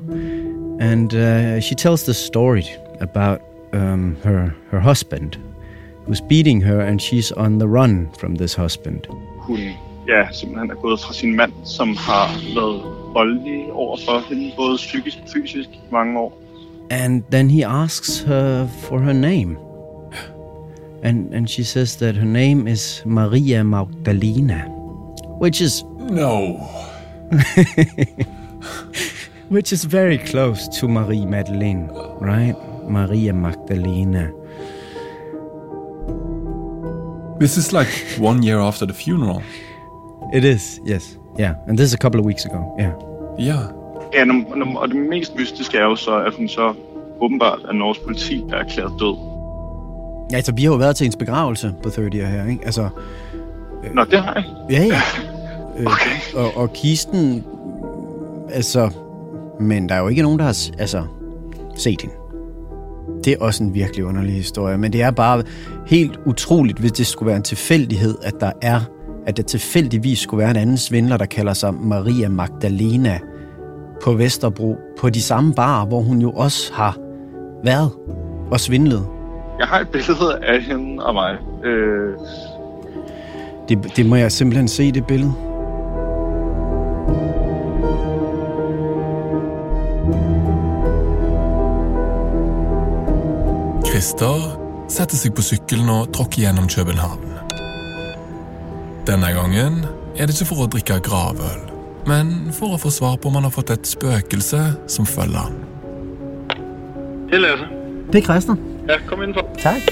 and 0.80 1.14
uh, 1.14 1.60
she 1.62 1.76
tells 1.76 2.04
the 2.04 2.14
story 2.14 2.64
about 3.02 3.42
um, 3.74 4.18
her 4.24 4.52
her 4.72 4.80
husband, 4.80 5.38
who's 6.08 6.22
beating 6.30 6.64
her, 6.64 6.80
and 6.82 7.02
she's 7.02 7.32
on 7.32 7.60
the 7.60 7.68
run 7.68 8.10
from 8.20 8.36
this 8.36 8.56
husband. 8.56 9.08
Hun 9.38 9.60
ja, 10.08 10.28
simpelthen 10.32 10.72
er 10.72 10.76
gået 10.76 11.00
fra 11.00 11.14
sin 11.14 11.36
mand, 11.36 11.52
som 11.66 11.96
har 11.98 12.28
været 12.56 12.99
voldelig 13.14 13.72
over 13.72 13.98
for 14.06 14.20
hende, 14.30 14.52
både 14.56 14.78
psykisk 14.78 15.18
og 15.24 15.30
fysisk 15.34 15.70
i 15.70 15.80
mange 15.92 16.20
år. 16.20 16.34
And 16.92 17.24
then 17.32 17.50
he 17.50 17.66
asks 17.66 18.22
her 18.22 18.68
for 18.68 19.00
her 19.00 19.14
name. 19.14 19.58
And 21.04 21.34
and 21.34 21.48
she 21.48 21.64
says 21.64 21.96
that 21.96 22.16
her 22.16 22.26
name 22.26 22.68
is 22.68 23.04
Maria 23.06 23.64
Magdalena, 23.64 24.66
which 25.40 25.62
is 25.62 25.84
no, 26.10 26.60
which 29.50 29.72
is 29.72 29.86
very 29.86 30.18
close 30.18 30.68
to 30.80 30.88
Marie 30.88 31.26
Madeleine, 31.26 31.90
right? 32.20 32.56
Maria 32.90 33.34
Magdalena. 33.34 34.32
This 37.40 37.58
is 37.58 37.72
like 37.72 37.88
one 38.18 38.44
year 38.44 38.60
after 38.60 38.86
the 38.86 38.94
funeral. 38.94 39.42
It 40.34 40.44
is, 40.44 40.82
yes, 40.84 41.19
yeah. 41.40 41.54
And 41.68 41.78
this 41.78 41.88
is 41.88 41.94
a 41.94 41.98
couple 41.98 42.20
of 42.20 42.26
weeks 42.26 42.46
ago, 42.46 42.76
yeah. 42.80 42.92
Yeah. 43.40 43.64
Ja, 44.14 44.24
og 44.76 44.88
det 44.88 44.96
mest 44.96 45.36
mystiske 45.36 45.78
er 45.78 45.84
jo 45.84 45.96
så, 45.96 46.24
at 46.24 46.34
hun 46.34 46.48
så 46.48 46.74
åbenbart 47.22 47.60
er 47.70 47.74
Norges 47.74 48.00
politi, 48.00 48.44
der 48.50 48.56
er 48.56 48.60
erklæret 48.60 48.92
død. 49.00 49.16
Ja, 50.32 50.36
altså, 50.36 50.52
vi 50.56 50.64
har 50.64 50.72
jo 50.72 50.78
været 50.78 50.96
til 50.96 51.06
hendes 51.06 51.16
begravelse 51.16 51.74
på 51.84 51.90
30 51.90 52.24
år 52.24 52.28
her, 52.28 52.46
ikke? 52.46 52.66
Altså, 52.66 52.90
Nå, 53.94 54.04
det 54.04 54.20
har 54.20 54.34
jeg. 54.34 54.44
ja, 54.70 54.84
ja. 54.84 55.02
Okay. 55.80 56.36
Og, 56.36 56.58
og 56.58 56.74
kisten, 56.74 57.44
altså, 58.52 58.90
men 59.60 59.90
der 59.90 59.96
er 59.96 60.00
jo 60.00 60.08
ikke 60.08 60.22
nogen, 60.22 60.40
der 60.40 60.46
har 60.46 60.70
altså, 60.80 61.04
set 61.76 62.02
hende. 62.02 62.16
Det 63.24 63.34
er 63.34 63.38
også 63.40 63.64
en 63.64 63.74
virkelig 63.74 64.06
underlig 64.06 64.34
historie, 64.34 64.78
men 64.78 64.94
det 64.94 65.02
er 65.02 65.12
bare 65.12 65.44
helt 65.88 66.20
utroligt, 66.26 66.80
hvis 66.80 66.92
det 66.92 67.08
skulle 67.08 67.28
være 67.28 67.38
en 67.38 67.44
tilfældighed, 67.44 68.18
at 68.24 68.34
der 68.40 68.52
er, 68.62 68.80
at 69.30 69.38
der 69.38 69.44
tilfældigvis 69.44 70.20
skulle 70.20 70.42
være 70.42 70.52
en 70.52 70.58
anden 70.58 70.78
svindler, 70.78 71.18
der 71.18 71.26
kalder 71.26 71.54
sig 71.54 71.74
Maria 71.74 72.30
Magdalena 72.30 73.20
på 74.04 74.14
Vesterbro, 74.14 74.78
på 75.00 75.10
de 75.10 75.22
samme 75.22 75.54
barer, 75.54 75.86
hvor 75.86 76.02
hun 76.02 76.22
jo 76.22 76.32
også 76.32 76.74
har 76.74 76.98
været 77.64 77.92
og 78.52 78.60
svindlet. 78.60 79.06
Jeg 79.60 79.68
har 79.68 79.80
et 79.80 79.90
billede 79.90 80.40
af 80.44 80.62
hende 80.62 81.06
og 81.06 81.14
mig. 81.14 81.38
Øh, 81.64 82.14
Det, 83.70 83.92
det 83.96 84.06
må 84.06 84.16
jeg 84.16 84.32
simpelthen 84.32 84.68
se, 84.68 84.92
det 84.92 85.08
billede. 85.08 85.34
Christer 93.86 94.36
setter 94.88 95.18
seg 95.18 95.34
på 95.34 95.42
sykkelen 95.42 95.90
og 95.90 96.14
tråkker 96.14 96.42
gjennom 96.42 96.68
København. 96.68 97.39
Denne 99.10 99.32
gangen 99.34 99.86
er 100.18 100.28
det 100.30 100.36
ikke 100.36 100.46
for 100.52 100.62
å 100.62 100.66
drikke 100.70 101.00
gravøl, 101.02 101.62
men 102.06 102.52
for 102.54 102.76
å 102.76 102.78
få 102.78 102.92
svar 102.94 103.16
på 103.18 103.32
om 103.32 103.40
han 103.40 103.48
har 103.48 103.54
fått 103.56 103.72
et 103.74 103.90
spøkelse 103.90 104.60
som 104.86 105.08
følger 105.10 105.48
han. 105.48 105.56
det 107.32 107.40
er 107.40 107.42
Lasse. 107.42 107.66
Det 108.14 108.22
er 108.22 108.58
Ja, 108.88 109.00
kom 109.10 109.24
indenfor. 109.26 109.50
Takk. 109.58 109.90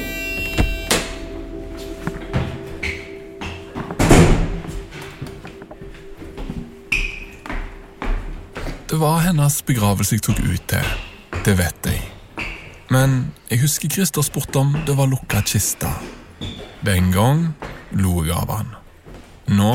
Det 8.85 8.99
var 9.01 9.19
hennes 9.25 9.61
begravelse 9.65 10.15
jeg 10.15 10.21
tok 10.29 10.45
ut 10.45 10.61
til. 10.69 10.95
Det 11.45 11.57
vet 11.57 11.89
jeg. 11.89 12.01
Men 12.93 13.33
jeg 13.49 13.65
husker 13.65 13.89
Christer 13.89 14.21
spurte 14.21 14.59
om 14.61 14.77
det 14.85 14.97
var 14.97 15.09
lukka 15.09 15.41
kiste. 15.41 15.89
Den 16.85 17.11
gang 17.11 17.55
lo 17.91 18.21
jeg 18.23 18.37
av 18.37 18.53
han. 18.59 18.77
Nå 19.47 19.73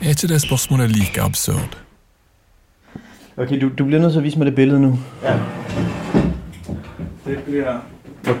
er 0.00 0.14
ikke 0.14 0.28
det 0.28 0.40
spørsmålet 0.42 0.90
like 0.90 1.22
absurd. 1.22 1.76
Okay, 3.36 3.60
du, 3.60 3.68
du 3.68 3.84
blir 3.84 3.98
nødt 3.98 4.12
til 4.14 4.22
å 4.22 4.24
vise 4.24 4.38
meg 4.38 4.46
det 4.50 4.54
bildet 4.54 4.80
nå. 4.80 4.92
Ja. 5.24 5.38
Det 7.24 7.38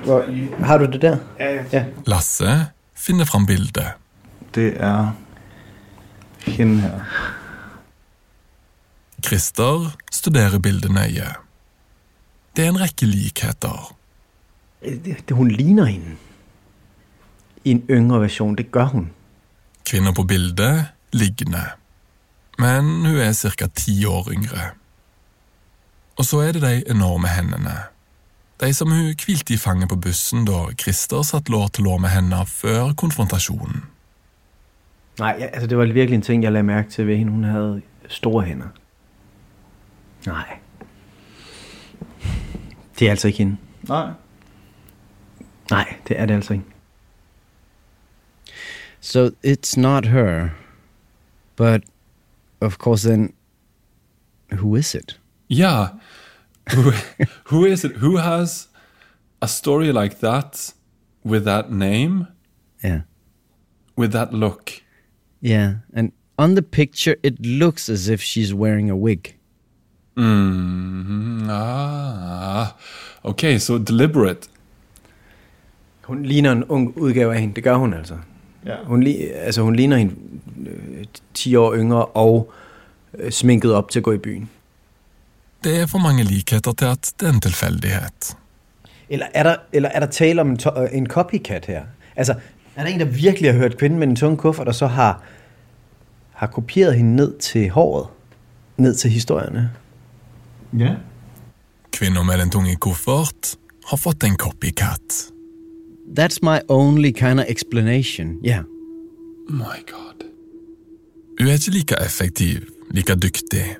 hvor, 0.04 0.24
har 0.64 0.78
du 0.78 0.86
det 0.86 1.00
der? 1.02 1.18
Ja. 1.72 1.84
Lasse 2.06 2.66
finner 2.94 3.24
fram 3.24 3.46
bildet. 3.46 3.98
Det 4.54 4.76
er 4.80 5.12
henne 6.46 6.80
her. 6.80 7.00
Christer 9.24 9.96
studerer 10.12 10.58
bildet 10.58 10.92
nøye. 10.92 11.34
Det 12.56 12.64
er 12.64 12.68
en 12.68 12.80
rekke 12.80 13.06
likheter. 13.06 13.94
Det, 14.84 15.16
det, 15.28 15.36
hun 15.36 15.48
ligner 15.48 15.84
henne. 15.84 16.16
I 17.64 17.70
en 17.70 17.82
yngre 17.90 18.20
versjon. 18.20 18.54
det 18.54 18.70
gør 18.70 18.84
hun. 18.84 19.10
Kvinner 19.84 20.12
på 20.12 20.22
bildet 20.22 20.86
liggende. 21.12 21.64
Men 22.58 22.84
hun 23.06 23.16
er 23.16 23.32
ca. 23.32 23.68
ti 23.74 24.04
år 24.04 24.30
yngre. 24.32 24.70
Og 26.16 26.24
så 26.24 26.40
er 26.40 26.52
det 26.52 26.62
de 26.62 26.90
enorme 26.90 27.28
hendene. 27.28 27.74
De 28.60 28.74
som 28.74 28.90
hun 28.90 29.14
hvilte 29.24 29.54
i 29.54 29.56
fanget 29.56 29.88
på 29.88 29.96
bussen 29.96 30.44
da 30.46 30.70
Christer 30.80 31.22
satt 31.22 31.48
lår 31.48 31.68
til 31.68 31.84
lår 31.84 31.98
med 31.98 32.14
henne 32.14 32.46
før 32.46 32.92
konfrontasjonen. 32.96 33.84
Nei, 35.18 35.32
altså 35.42 35.66
det 35.66 35.78
var 35.78 35.86
virkelig 35.86 36.14
en 36.14 36.22
ting, 36.22 36.42
jeg 36.42 36.52
la 36.52 36.62
mærke 36.62 36.90
til 36.90 37.06
ved 37.06 37.16
hende. 37.16 37.32
Hun 37.32 37.44
hadde 37.44 37.82
store 38.08 38.44
hender. 38.44 38.68
Nei. 40.26 40.58
Det 42.98 43.06
er 43.06 43.10
altså 43.10 43.28
ikke 43.28 43.38
hende. 43.38 43.56
Nei. 43.88 44.06
Nei, 45.70 45.84
det 46.08 46.20
er 46.20 46.26
det 46.26 46.34
altså 46.34 46.52
ikke. 46.52 46.73
So 49.04 49.34
it's 49.42 49.76
not 49.76 50.06
her. 50.06 50.54
But 51.56 51.84
of 52.62 52.78
course 52.78 53.02
then 53.02 53.34
who 54.48 54.74
is 54.76 54.94
it? 54.94 55.18
Yeah. 55.46 55.90
Who, 56.70 56.92
who 57.44 57.66
is 57.66 57.84
it? 57.84 57.96
Who 57.96 58.16
has 58.16 58.68
a 59.42 59.46
story 59.46 59.92
like 59.92 60.20
that 60.20 60.72
with 61.22 61.44
that 61.44 61.70
name? 61.70 62.28
Yeah. 62.82 63.02
With 63.94 64.12
that 64.12 64.32
look? 64.32 64.82
Yeah, 65.42 65.74
and 65.92 66.12
on 66.38 66.54
the 66.54 66.62
picture 66.62 67.16
it 67.22 67.38
looks 67.44 67.90
as 67.90 68.08
if 68.08 68.22
she's 68.22 68.54
wearing 68.54 68.88
a 68.88 68.96
wig. 68.96 69.36
Mm, 70.16 71.46
ah. 71.50 72.74
Okay, 73.22 73.58
so 73.58 73.78
deliberate. 73.78 74.48
Hun 76.04 76.22
ligner 76.22 76.52
en 76.52 76.64
ung 76.64 76.96
udgave 76.96 77.34
af 77.34 77.40
hende, 77.40 77.54
det 77.54 77.64
gør 77.64 77.76
hun 77.76 77.92
altså. 77.94 78.18
Ja. 78.66 78.76
Hun, 78.86 79.02
li- 79.06 79.32
altså, 79.34 79.62
hun 79.62 79.76
ligner 79.76 79.96
hende 79.96 80.14
øh, 80.66 81.04
10 81.34 81.56
år 81.56 81.74
yngre 81.74 82.04
og 82.06 82.52
øh, 83.18 83.30
sminket 83.32 83.74
op 83.74 83.90
til 83.90 83.98
at 83.98 84.02
gå 84.02 84.12
i 84.12 84.18
byen. 84.18 84.50
Det 85.64 85.80
er 85.80 85.86
for 85.86 85.98
mange 85.98 86.24
likheter 86.24 86.72
til 86.72 86.84
at 86.84 87.12
det 87.20 87.28
er 87.28 87.32
en 87.32 87.40
tilfeldighet. 87.40 88.36
Eller 89.08 89.26
er 89.34 89.42
der, 89.42 89.56
eller 89.72 89.88
er 89.88 90.00
der 90.00 90.06
tale 90.06 90.40
om 90.40 90.50
en, 90.50 90.56
to- 90.56 90.82
øh, 90.82 90.88
en 90.92 91.06
copycat 91.06 91.66
her? 91.66 91.82
Altså, 92.16 92.34
er 92.76 92.82
der 92.84 92.90
en, 92.90 93.00
der 93.00 93.06
virkelig 93.06 93.52
har 93.52 93.58
hørt 93.58 93.78
kvinden 93.78 93.98
med 93.98 94.06
den 94.06 94.16
tunge 94.16 94.36
kuffert, 94.36 94.68
og 94.68 94.74
så 94.74 94.86
har, 94.86 95.22
har 96.32 96.46
kopieret 96.46 96.94
hende 96.96 97.16
ned 97.16 97.38
til 97.38 97.70
håret? 97.70 98.06
Ned 98.76 98.94
til 98.94 99.10
historierne? 99.10 99.70
Ja. 100.78 100.94
Kvinner 101.92 102.22
med 102.22 102.38
den 102.38 102.50
tunge 102.50 102.76
kuffert 102.76 103.56
har 103.86 103.96
fått 103.96 104.24
en 104.24 104.36
copycat. 104.36 105.30
That's 106.14 106.42
my 106.42 106.60
only 106.68 107.12
kind 107.12 107.40
of 107.40 107.46
explanation, 107.46 108.38
yeah. 108.42 108.62
My 109.48 109.82
god. 109.86 110.24
Hun 111.38 111.48
er 111.48 111.52
ikke 111.52 111.70
like 111.70 111.96
effektiv, 112.04 112.68
like 112.90 113.14
dyktig, 113.14 113.76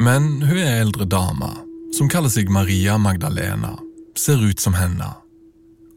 men 0.00 0.42
hun 0.42 0.58
er 0.58 0.80
eldre 0.80 1.04
dame, 1.04 1.48
som 1.96 2.08
kaller 2.08 2.28
seg 2.28 2.50
Maria 2.52 2.98
Magdalena, 2.98 3.78
ser 4.16 4.42
ut 4.44 4.60
som 4.60 4.76
henne, 4.76 5.08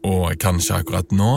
og 0.04 0.32
kanskje 0.40 0.80
akkurat 0.80 1.12
nå 1.12 1.34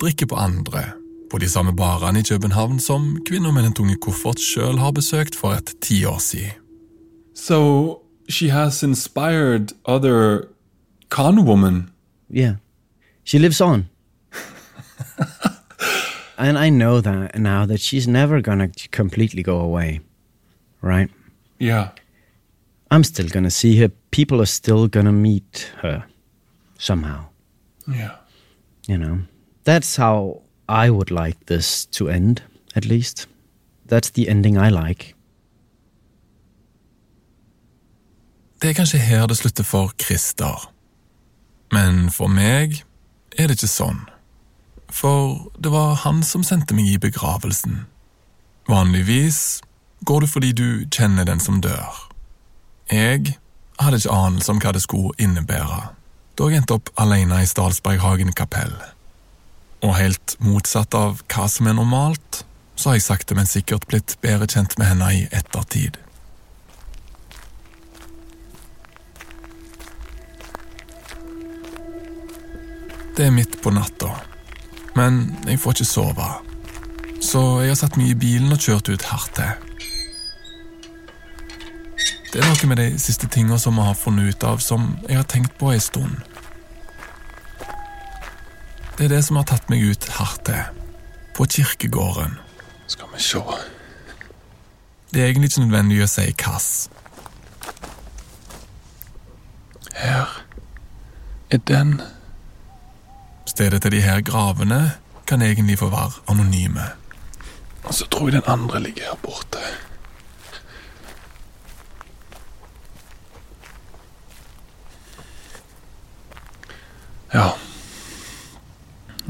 drikker 0.00 0.30
på 0.30 0.38
andre, 0.38 0.84
på 1.30 1.38
de 1.42 1.48
samme 1.50 1.74
barene 1.76 2.22
i 2.22 2.28
København 2.28 2.78
som 2.80 3.16
kvinner 3.26 3.50
med 3.52 3.66
den 3.66 3.74
tunge 3.74 3.96
koffert 3.96 4.40
selv 4.40 4.78
har 4.78 4.94
besøkt 4.94 5.34
for 5.34 5.58
et 5.58 5.74
tiår 5.82 6.18
siden. 6.22 6.54
So 7.34 8.02
she 8.28 8.50
has 8.50 8.82
inspired 8.82 9.74
other 9.84 10.46
con 11.08 11.44
women. 11.44 11.90
Yeah. 12.30 12.56
She 13.24 13.38
lives 13.38 13.60
on. 13.60 13.88
and 16.38 16.58
I 16.58 16.68
know 16.70 17.00
that 17.00 17.38
now 17.38 17.66
that 17.66 17.80
she's 17.80 18.06
never 18.08 18.40
gonna 18.40 18.68
completely 18.90 19.42
go 19.42 19.60
away. 19.60 20.00
Right? 20.82 21.10
Yeah. 21.58 21.88
I'm 22.90 23.04
still 23.04 23.28
gonna 23.28 23.50
see 23.50 23.76
her. 23.80 23.90
People 24.10 24.40
are 24.40 24.46
still 24.46 24.88
gonna 24.88 25.12
meet 25.12 25.72
her 25.82 26.04
somehow. 26.78 27.26
Yeah. 27.88 28.16
You 28.86 28.98
know? 28.98 29.18
That's 29.64 29.96
how 29.96 30.42
I 30.68 30.90
would 30.90 31.10
like 31.10 31.46
this 31.46 31.86
to 31.86 32.08
end, 32.08 32.42
at 32.74 32.84
least. 32.84 33.26
That's 33.86 34.10
the 34.10 34.28
ending 34.28 34.56
I 34.56 34.68
like. 34.70 35.14
Det 38.62 38.70
er 38.70 38.74
kanskje 38.74 38.98
her 38.98 39.26
det 39.26 39.36
slutter 39.36 39.64
for 39.64 39.92
Christer. 40.02 40.72
Men 41.72 42.10
for 42.10 42.26
meg 42.26 42.84
er 43.38 43.46
det 43.46 43.58
ikke 43.58 43.68
sånn. 43.68 44.00
For 44.88 45.50
det 45.58 45.72
var 45.72 45.94
han 46.04 46.22
som 46.24 46.44
sendte 46.46 46.74
meg 46.74 46.88
i 46.92 46.98
begravelsen. 47.02 47.84
Vanligvis 48.68 49.60
går 50.06 50.20
du 50.20 50.26
fordi 50.26 50.52
du 50.52 50.68
kjenner 50.90 51.26
den 51.26 51.40
som 51.40 51.60
dør. 51.60 52.06
Jeg 52.90 53.36
hadde 53.80 54.00
ikke 54.00 54.14
anelse 54.14 54.52
om 54.52 54.60
hva 54.62 54.72
det 54.74 54.82
skulle 54.84 55.14
innebære, 55.18 55.80
da 56.38 56.48
jeg 56.50 56.62
endte 56.62 56.76
opp 56.78 56.92
alene 57.00 57.42
i 57.42 57.48
Stalsberghagen 57.48 58.32
kapell. 58.36 58.74
Og 59.82 59.96
helt 59.98 60.36
motsatt 60.40 60.94
av 60.94 61.22
hva 61.26 61.48
som 61.50 61.68
er 61.68 61.76
normalt, 61.78 62.44
så 62.76 62.90
har 62.90 62.98
jeg 62.98 63.06
sakte, 63.08 63.34
men 63.34 63.48
sikkert 63.48 63.86
blitt 63.88 64.16
bedre 64.20 64.48
kjent 64.50 64.76
med 64.78 64.90
henne 64.92 65.12
i 65.16 65.22
ettertid. 65.32 65.96
Det 73.16 73.24
er 73.24 73.32
midt 73.32 73.56
på 73.64 73.72
natta, 73.72 74.10
men 74.96 75.36
jeg 75.46 75.60
får 75.60 75.76
ikke 75.76 75.88
sove. 75.88 76.28
Så 77.20 77.42
jeg 77.60 77.72
har 77.72 77.78
satt 77.78 77.96
meg 78.00 78.12
i 78.12 78.18
bilen 78.18 78.52
og 78.52 78.62
kjørt 78.62 78.88
ut 78.88 79.08
hardt 79.10 79.36
til. 79.36 79.52
Det 82.32 82.42
er 82.42 82.48
noe 82.48 82.68
med 82.68 82.80
de 82.80 82.88
siste 83.00 83.28
tinga 83.32 83.58
som 83.60 83.76
vi 83.78 83.84
har 83.86 83.96
funnet 83.96 84.34
ut 84.34 84.44
av, 84.44 84.58
som 84.60 84.96
jeg 85.08 85.20
har 85.20 85.28
tenkt 85.30 85.54
på 85.60 85.70
en 85.72 85.80
stund. 85.80 86.18
Det 88.96 89.06
er 89.06 89.12
det 89.12 89.22
som 89.24 89.36
har 89.36 89.46
tatt 89.48 89.68
meg 89.72 89.84
ut 89.84 90.08
hardt 90.16 90.46
til. 90.48 90.82
På 91.36 91.44
kirkegården. 91.44 92.38
Skal 92.88 93.08
vi 93.12 93.20
se. 93.20 93.40
Det 95.12 95.22
er 95.22 95.30
egentlig 95.30 95.50
ikke 95.52 95.66
nødvendig 95.66 96.02
å 96.04 96.08
si 96.08 96.30
hvass. 96.32 96.68
Her 99.96 100.32
er 101.52 101.60
den. 101.68 101.98
Stedet 103.56 103.82
til 103.82 103.92
de 103.92 104.00
her 104.00 104.20
gravene 104.20 104.92
kan 105.26 105.42
egentlig 105.42 105.78
få 105.78 105.88
være 105.88 106.10
anonyme. 106.28 106.82
Og 107.84 107.94
så 107.94 108.06
tror 108.06 108.26
jeg 108.26 108.32
den 108.32 108.42
andre 108.46 108.80
ligger 108.82 109.02
her 109.02 109.16
borte. 109.22 109.58
Ja. 117.34 117.46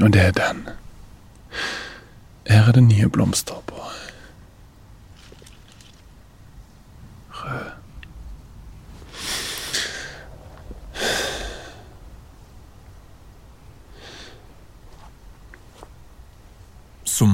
Og 0.01 0.13
det 0.13 0.21
er 0.21 0.31
den. 0.31 0.69
Her 2.47 2.67
er 2.67 2.71
det 2.71 2.83
nye 2.83 3.09
blomster 3.09 3.63
på. 3.67 3.76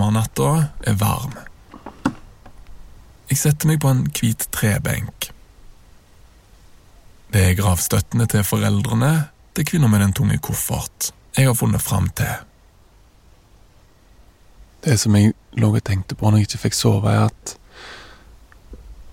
Sommernatta 0.03 0.67
er 0.83 0.95
varm. 0.99 1.31
Jeg 3.29 3.37
setter 3.39 3.69
meg 3.69 3.77
på 3.79 3.87
en 3.87 4.01
hvit 4.11 4.41
trebenk. 4.51 5.29
Det 7.31 7.43
er 7.47 7.55
gravstøttene 7.55 8.27
til 8.27 8.43
foreldrene 8.43 9.11
til 9.55 9.67
kvinner 9.69 9.87
med 9.87 10.03
den 10.03 10.15
tunge 10.17 10.41
koffert 10.43 11.13
jeg 11.37 11.47
har 11.47 11.55
funnet 11.55 11.81
fram 11.81 12.09
til. 12.19 12.33
Det 14.83 14.97
som 14.99 15.15
jeg 15.15 15.31
lå 15.55 15.69
og 15.71 15.85
tenkte 15.87 16.17
på 16.19 16.27
når 16.27 16.41
jeg 16.41 16.49
ikke 16.49 16.61
fikk 16.65 16.77
sove, 16.81 17.13
er 17.13 17.29
at 17.29 17.55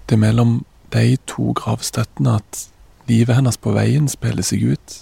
det 0.09 0.19
er 0.19 0.25
mellom 0.25 0.57
de 0.91 1.15
to 1.31 1.53
gravstøttene 1.55 2.35
at 2.43 2.65
livet 3.07 3.39
hennes 3.39 3.63
på 3.63 3.77
veien 3.79 4.11
spiller 4.11 4.43
seg 4.43 4.67
ut. 4.75 4.99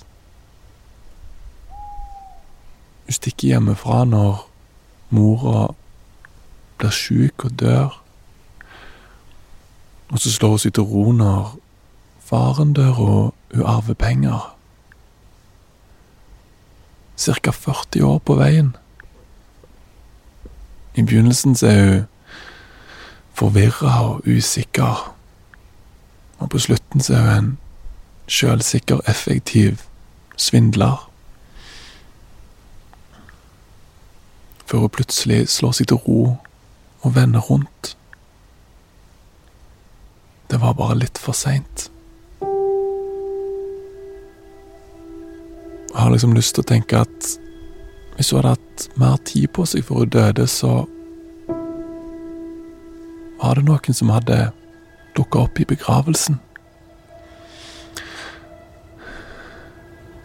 Hun 3.09 3.19
stikker 3.23 3.55
hjemmefra 3.55 4.05
når 4.05 4.48
mora 5.11 5.69
blir 6.79 6.91
sjuk 6.91 7.45
og 7.45 7.61
dør. 7.61 8.03
Og 10.09 10.19
så 10.19 10.33
slår 10.33 10.49
hun 10.49 10.63
seg 10.63 10.75
til 10.75 10.89
ro 10.89 11.13
når 11.13 11.57
faren 12.25 12.73
dør 12.73 13.01
og 13.01 13.35
hun 13.55 13.65
arver 13.67 13.95
penger. 13.95 14.55
Cirka 17.17 17.51
40 17.51 18.05
år 18.05 18.19
på 18.19 18.35
veien. 18.39 18.77
I 20.95 21.03
begynnelsen 21.03 21.57
så 21.57 21.67
er 21.67 21.85
hun 21.91 22.07
forvirra 23.35 24.03
og 24.09 24.23
usikker. 24.27 25.15
Og 26.39 26.51
på 26.51 26.59
slutten 26.59 27.01
så 27.01 27.15
er 27.15 27.35
hun 27.35 27.45
en 27.45 27.59
sjølsikker, 28.29 29.01
effektiv 29.09 29.83
svindler. 30.37 31.08
Før 34.69 34.85
hun 34.85 34.93
plutselig 34.93 35.47
slår 35.49 35.79
seg 35.79 35.89
til 35.89 36.01
ro 36.05 36.23
og 37.01 37.15
vender 37.17 37.41
rundt. 37.41 37.95
Det 40.51 40.61
var 40.61 40.77
bare 40.77 40.99
litt 41.01 41.21
for 41.21 41.37
seint. 41.37 41.89
Jeg 45.89 46.05
har 46.05 46.13
liksom 46.13 46.37
lyst 46.37 46.55
til 46.55 46.67
å 46.67 46.69
tenke 46.69 47.01
at 47.01 47.31
hvis 48.19 48.31
hun 48.31 48.43
hadde 48.43 48.55
hatt 48.59 48.87
mer 49.01 49.17
tid 49.25 49.49
på 49.57 49.65
seg 49.67 49.87
før 49.89 50.05
hun 50.05 50.13
døde, 50.13 50.45
så 50.51 50.85
var 53.41 53.57
det 53.57 53.65
noen 53.67 53.97
som 53.97 54.13
hadde 54.13 54.39
dukka 55.17 55.47
opp 55.47 55.61
i 55.63 55.69
begravelsen. 55.69 56.37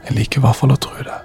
Jeg 0.03 0.17
liker 0.17 0.41
i 0.41 0.43
hvert 0.43 0.59
fall 0.59 0.75
å 0.75 0.81
tro 0.83 0.99
det. 0.99 1.19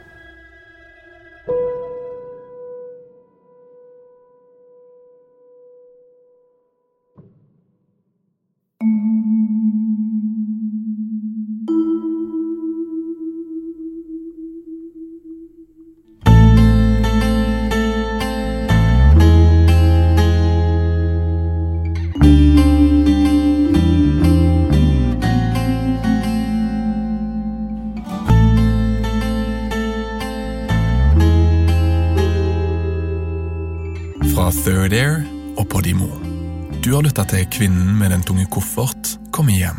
Den 38.18 38.26
tunge 38.26 38.46
koffert 38.50 39.14
kommer 39.30 39.54
hjem. 39.54 39.78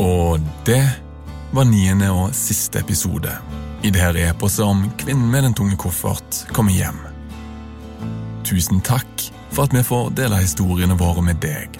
Og 0.00 0.40
det 0.64 0.84
var 1.52 1.66
niende 1.68 2.08
og 2.08 2.32
siste 2.36 2.80
episode 2.80 3.32
i 3.84 3.90
det 3.92 4.00
her 4.00 4.16
eposet 4.30 4.64
om 4.64 4.86
Kvinnen 4.96 5.28
med 5.30 5.44
den 5.44 5.56
tunge 5.56 5.76
koffert 5.76 6.46
kommer 6.56 6.72
hjem. 6.72 6.96
Tusen 8.48 8.80
takk 8.80 9.26
for 9.52 9.66
at 9.66 9.76
vi 9.76 9.82
får 9.84 10.14
dele 10.16 10.40
historiene 10.40 10.96
våre 10.96 11.24
med 11.24 11.40
deg. 11.44 11.76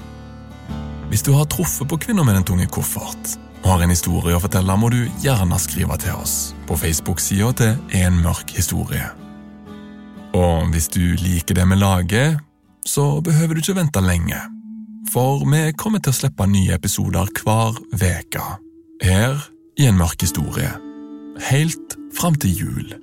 Hvis 1.09 1.25
du 1.25 1.33
har 1.33 1.49
truffet 1.49 1.89
på 1.89 1.99
Kvinner 2.03 2.27
med 2.27 2.37
den 2.37 2.45
tunge 2.45 2.67
koffert 2.69 3.39
og 3.63 3.71
har 3.71 3.87
en 3.87 3.95
historie 3.95 4.37
å 4.37 4.43
fortelle, 4.43 4.77
må 4.77 4.91
du 4.93 5.07
gjerne 5.25 5.61
skrive 5.63 5.97
til 6.03 6.19
oss 6.19 6.53
på 6.69 6.77
Facebook-sida 6.77 7.55
til 7.57 8.03
En 8.05 8.21
mørk 8.21 8.53
historie. 8.59 9.09
Og 10.37 10.69
hvis 10.75 10.91
du 10.93 11.17
liker 11.17 11.57
det 11.57 11.65
vi 11.73 11.81
lager, 11.81 12.37
så 12.85 13.23
behøver 13.25 13.57
du 13.57 13.65
ikke 13.65 13.79
vente 13.81 14.05
lenge. 14.05 14.56
For 15.13 15.45
vi 15.47 15.71
kommer 15.79 16.03
til 16.03 16.13
å 16.13 16.19
slippe 16.21 16.47
nye 16.51 16.77
episoder 16.77 17.31
hver 17.43 17.79
uke. 17.93 18.47
Her 19.03 19.39
i 19.77 19.87
En 19.87 19.99
mørk 19.99 20.23
historie. 20.25 20.71
Helt 21.51 21.97
fram 22.17 22.35
til 22.41 22.57
jul. 22.57 22.95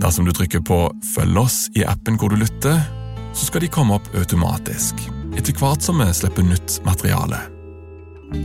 Dersom 0.00 0.24
du 0.24 0.32
trykker 0.32 0.62
på 0.64 0.78
Følg 1.14 1.38
oss 1.38 1.66
i 1.76 1.84
appen 1.84 2.16
hvor 2.18 2.32
du 2.32 2.40
lytter, 2.40 2.80
så 3.32 3.48
skal 3.48 3.64
de 3.64 3.70
komme 3.72 3.96
opp 3.96 4.08
automatisk, 4.16 4.98
etter 5.36 5.56
hvert 5.56 5.84
som 5.84 6.00
vi 6.00 6.08
slipper 6.16 6.44
nytt 6.46 6.80
materiale. 6.84 7.38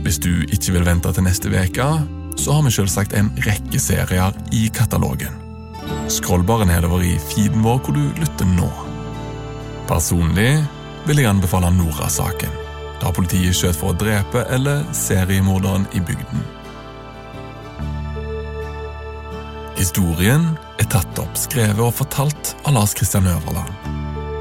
Hvis 0.04 0.20
du 0.20 0.44
ikke 0.52 0.76
vil 0.76 0.86
vente 0.86 1.12
til 1.12 1.24
neste 1.24 1.50
uke, 1.52 1.88
så 2.38 2.54
har 2.54 2.64
vi 2.64 2.72
selvsagt 2.76 3.16
en 3.16 3.32
rekke 3.46 3.80
serier 3.80 4.36
i 4.54 4.68
katalogen. 4.72 5.34
Skroll 6.12 6.44
bare 6.46 6.68
nedover 6.68 7.02
i 7.04 7.16
feeden 7.32 7.64
vår 7.64 7.80
hvor 7.82 7.96
du 7.96 8.04
lytter 8.20 8.48
nå. 8.52 8.68
Personlig 9.88 10.52
vil 11.08 11.22
jeg 11.22 11.30
anbefale 11.30 11.72
Nora-saken, 11.72 12.52
da 13.02 13.12
politiet 13.14 13.56
skjøt 13.56 13.78
for 13.78 13.92
å 13.92 13.98
drepe 13.98 14.44
eller 14.52 14.84
seriemorderen 14.96 15.86
i 15.94 16.02
bygden. 16.04 16.46
Historien 19.78 20.50
er 20.82 20.88
tatt 20.90 21.20
opp, 21.22 21.36
skrevet 21.38 21.78
og 21.78 21.94
fortalt 21.94 22.56
av 22.66 22.74
Lars 22.74 22.96
Kristian 22.98 23.28
Øverland. 23.30 23.70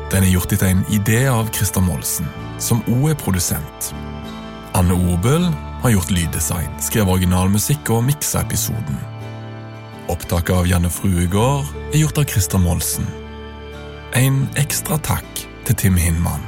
Den 0.09 0.23
er 0.23 0.31
gjort 0.31 0.53
etter 0.55 0.71
en 0.71 0.85
idé 0.89 1.27
av 1.29 1.51
Christer 1.53 1.83
Molsen, 1.83 2.25
som 2.57 2.81
òg 2.89 3.11
er 3.11 3.19
produsent. 3.21 3.91
Anne 4.77 4.97
Obel 5.11 5.45
har 5.83 5.93
gjort 5.93 6.13
lyddesign, 6.15 6.71
skrevet 6.81 7.19
originalmusikk 7.19 7.91
og 7.93 8.05
miksa 8.07 8.41
episoden. 8.47 8.97
Opptaket 10.09 10.55
av 10.55 10.67
Janne 10.69 10.89
Fruegård 10.89 11.69
er 11.91 11.99
gjort 12.01 12.21
av 12.21 12.29
Christer 12.31 12.61
Molsen. 12.63 13.05
En 14.17 14.45
ekstra 14.57 14.97
takk 15.03 15.45
til 15.67 15.77
Tim 15.83 15.97
Hinman, 15.99 16.41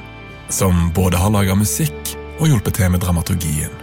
som 0.50 0.90
både 0.94 1.18
har 1.18 1.32
laga 1.34 1.56
musikk 1.56 2.16
og 2.40 2.50
hjulpet 2.50 2.80
til 2.80 2.92
med 2.94 3.04
dramaturgien. 3.04 3.74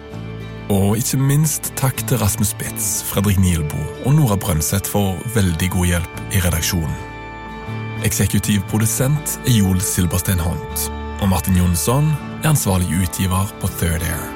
Og 0.72 0.96
ikke 0.98 1.20
minst 1.22 1.70
takk 1.78 2.00
til 2.08 2.18
Rasmus 2.18 2.50
Spitz, 2.54 3.02
Fredrik 3.06 3.38
Nielbo 3.38 3.78
og 4.04 4.16
Nora 4.18 4.36
Brøndseth 4.36 4.90
for 4.90 5.14
veldig 5.36 5.70
god 5.76 5.92
hjelp 5.92 6.22
i 6.34 6.42
redaksjonen. 6.42 6.96
Eksekutiv 8.04 8.64
produsent 8.70 9.38
er 9.46 9.54
Joel 9.56 9.80
Silberstein 9.80 10.42
Hont, 10.42 10.88
og 11.22 11.30
Martin 11.32 11.56
Jonsson 11.56 12.10
er 12.42 12.50
ansvarlig 12.52 12.90
utgiver 12.98 13.54
på 13.62 13.70
Third 13.78 14.02
Air. 14.02 14.35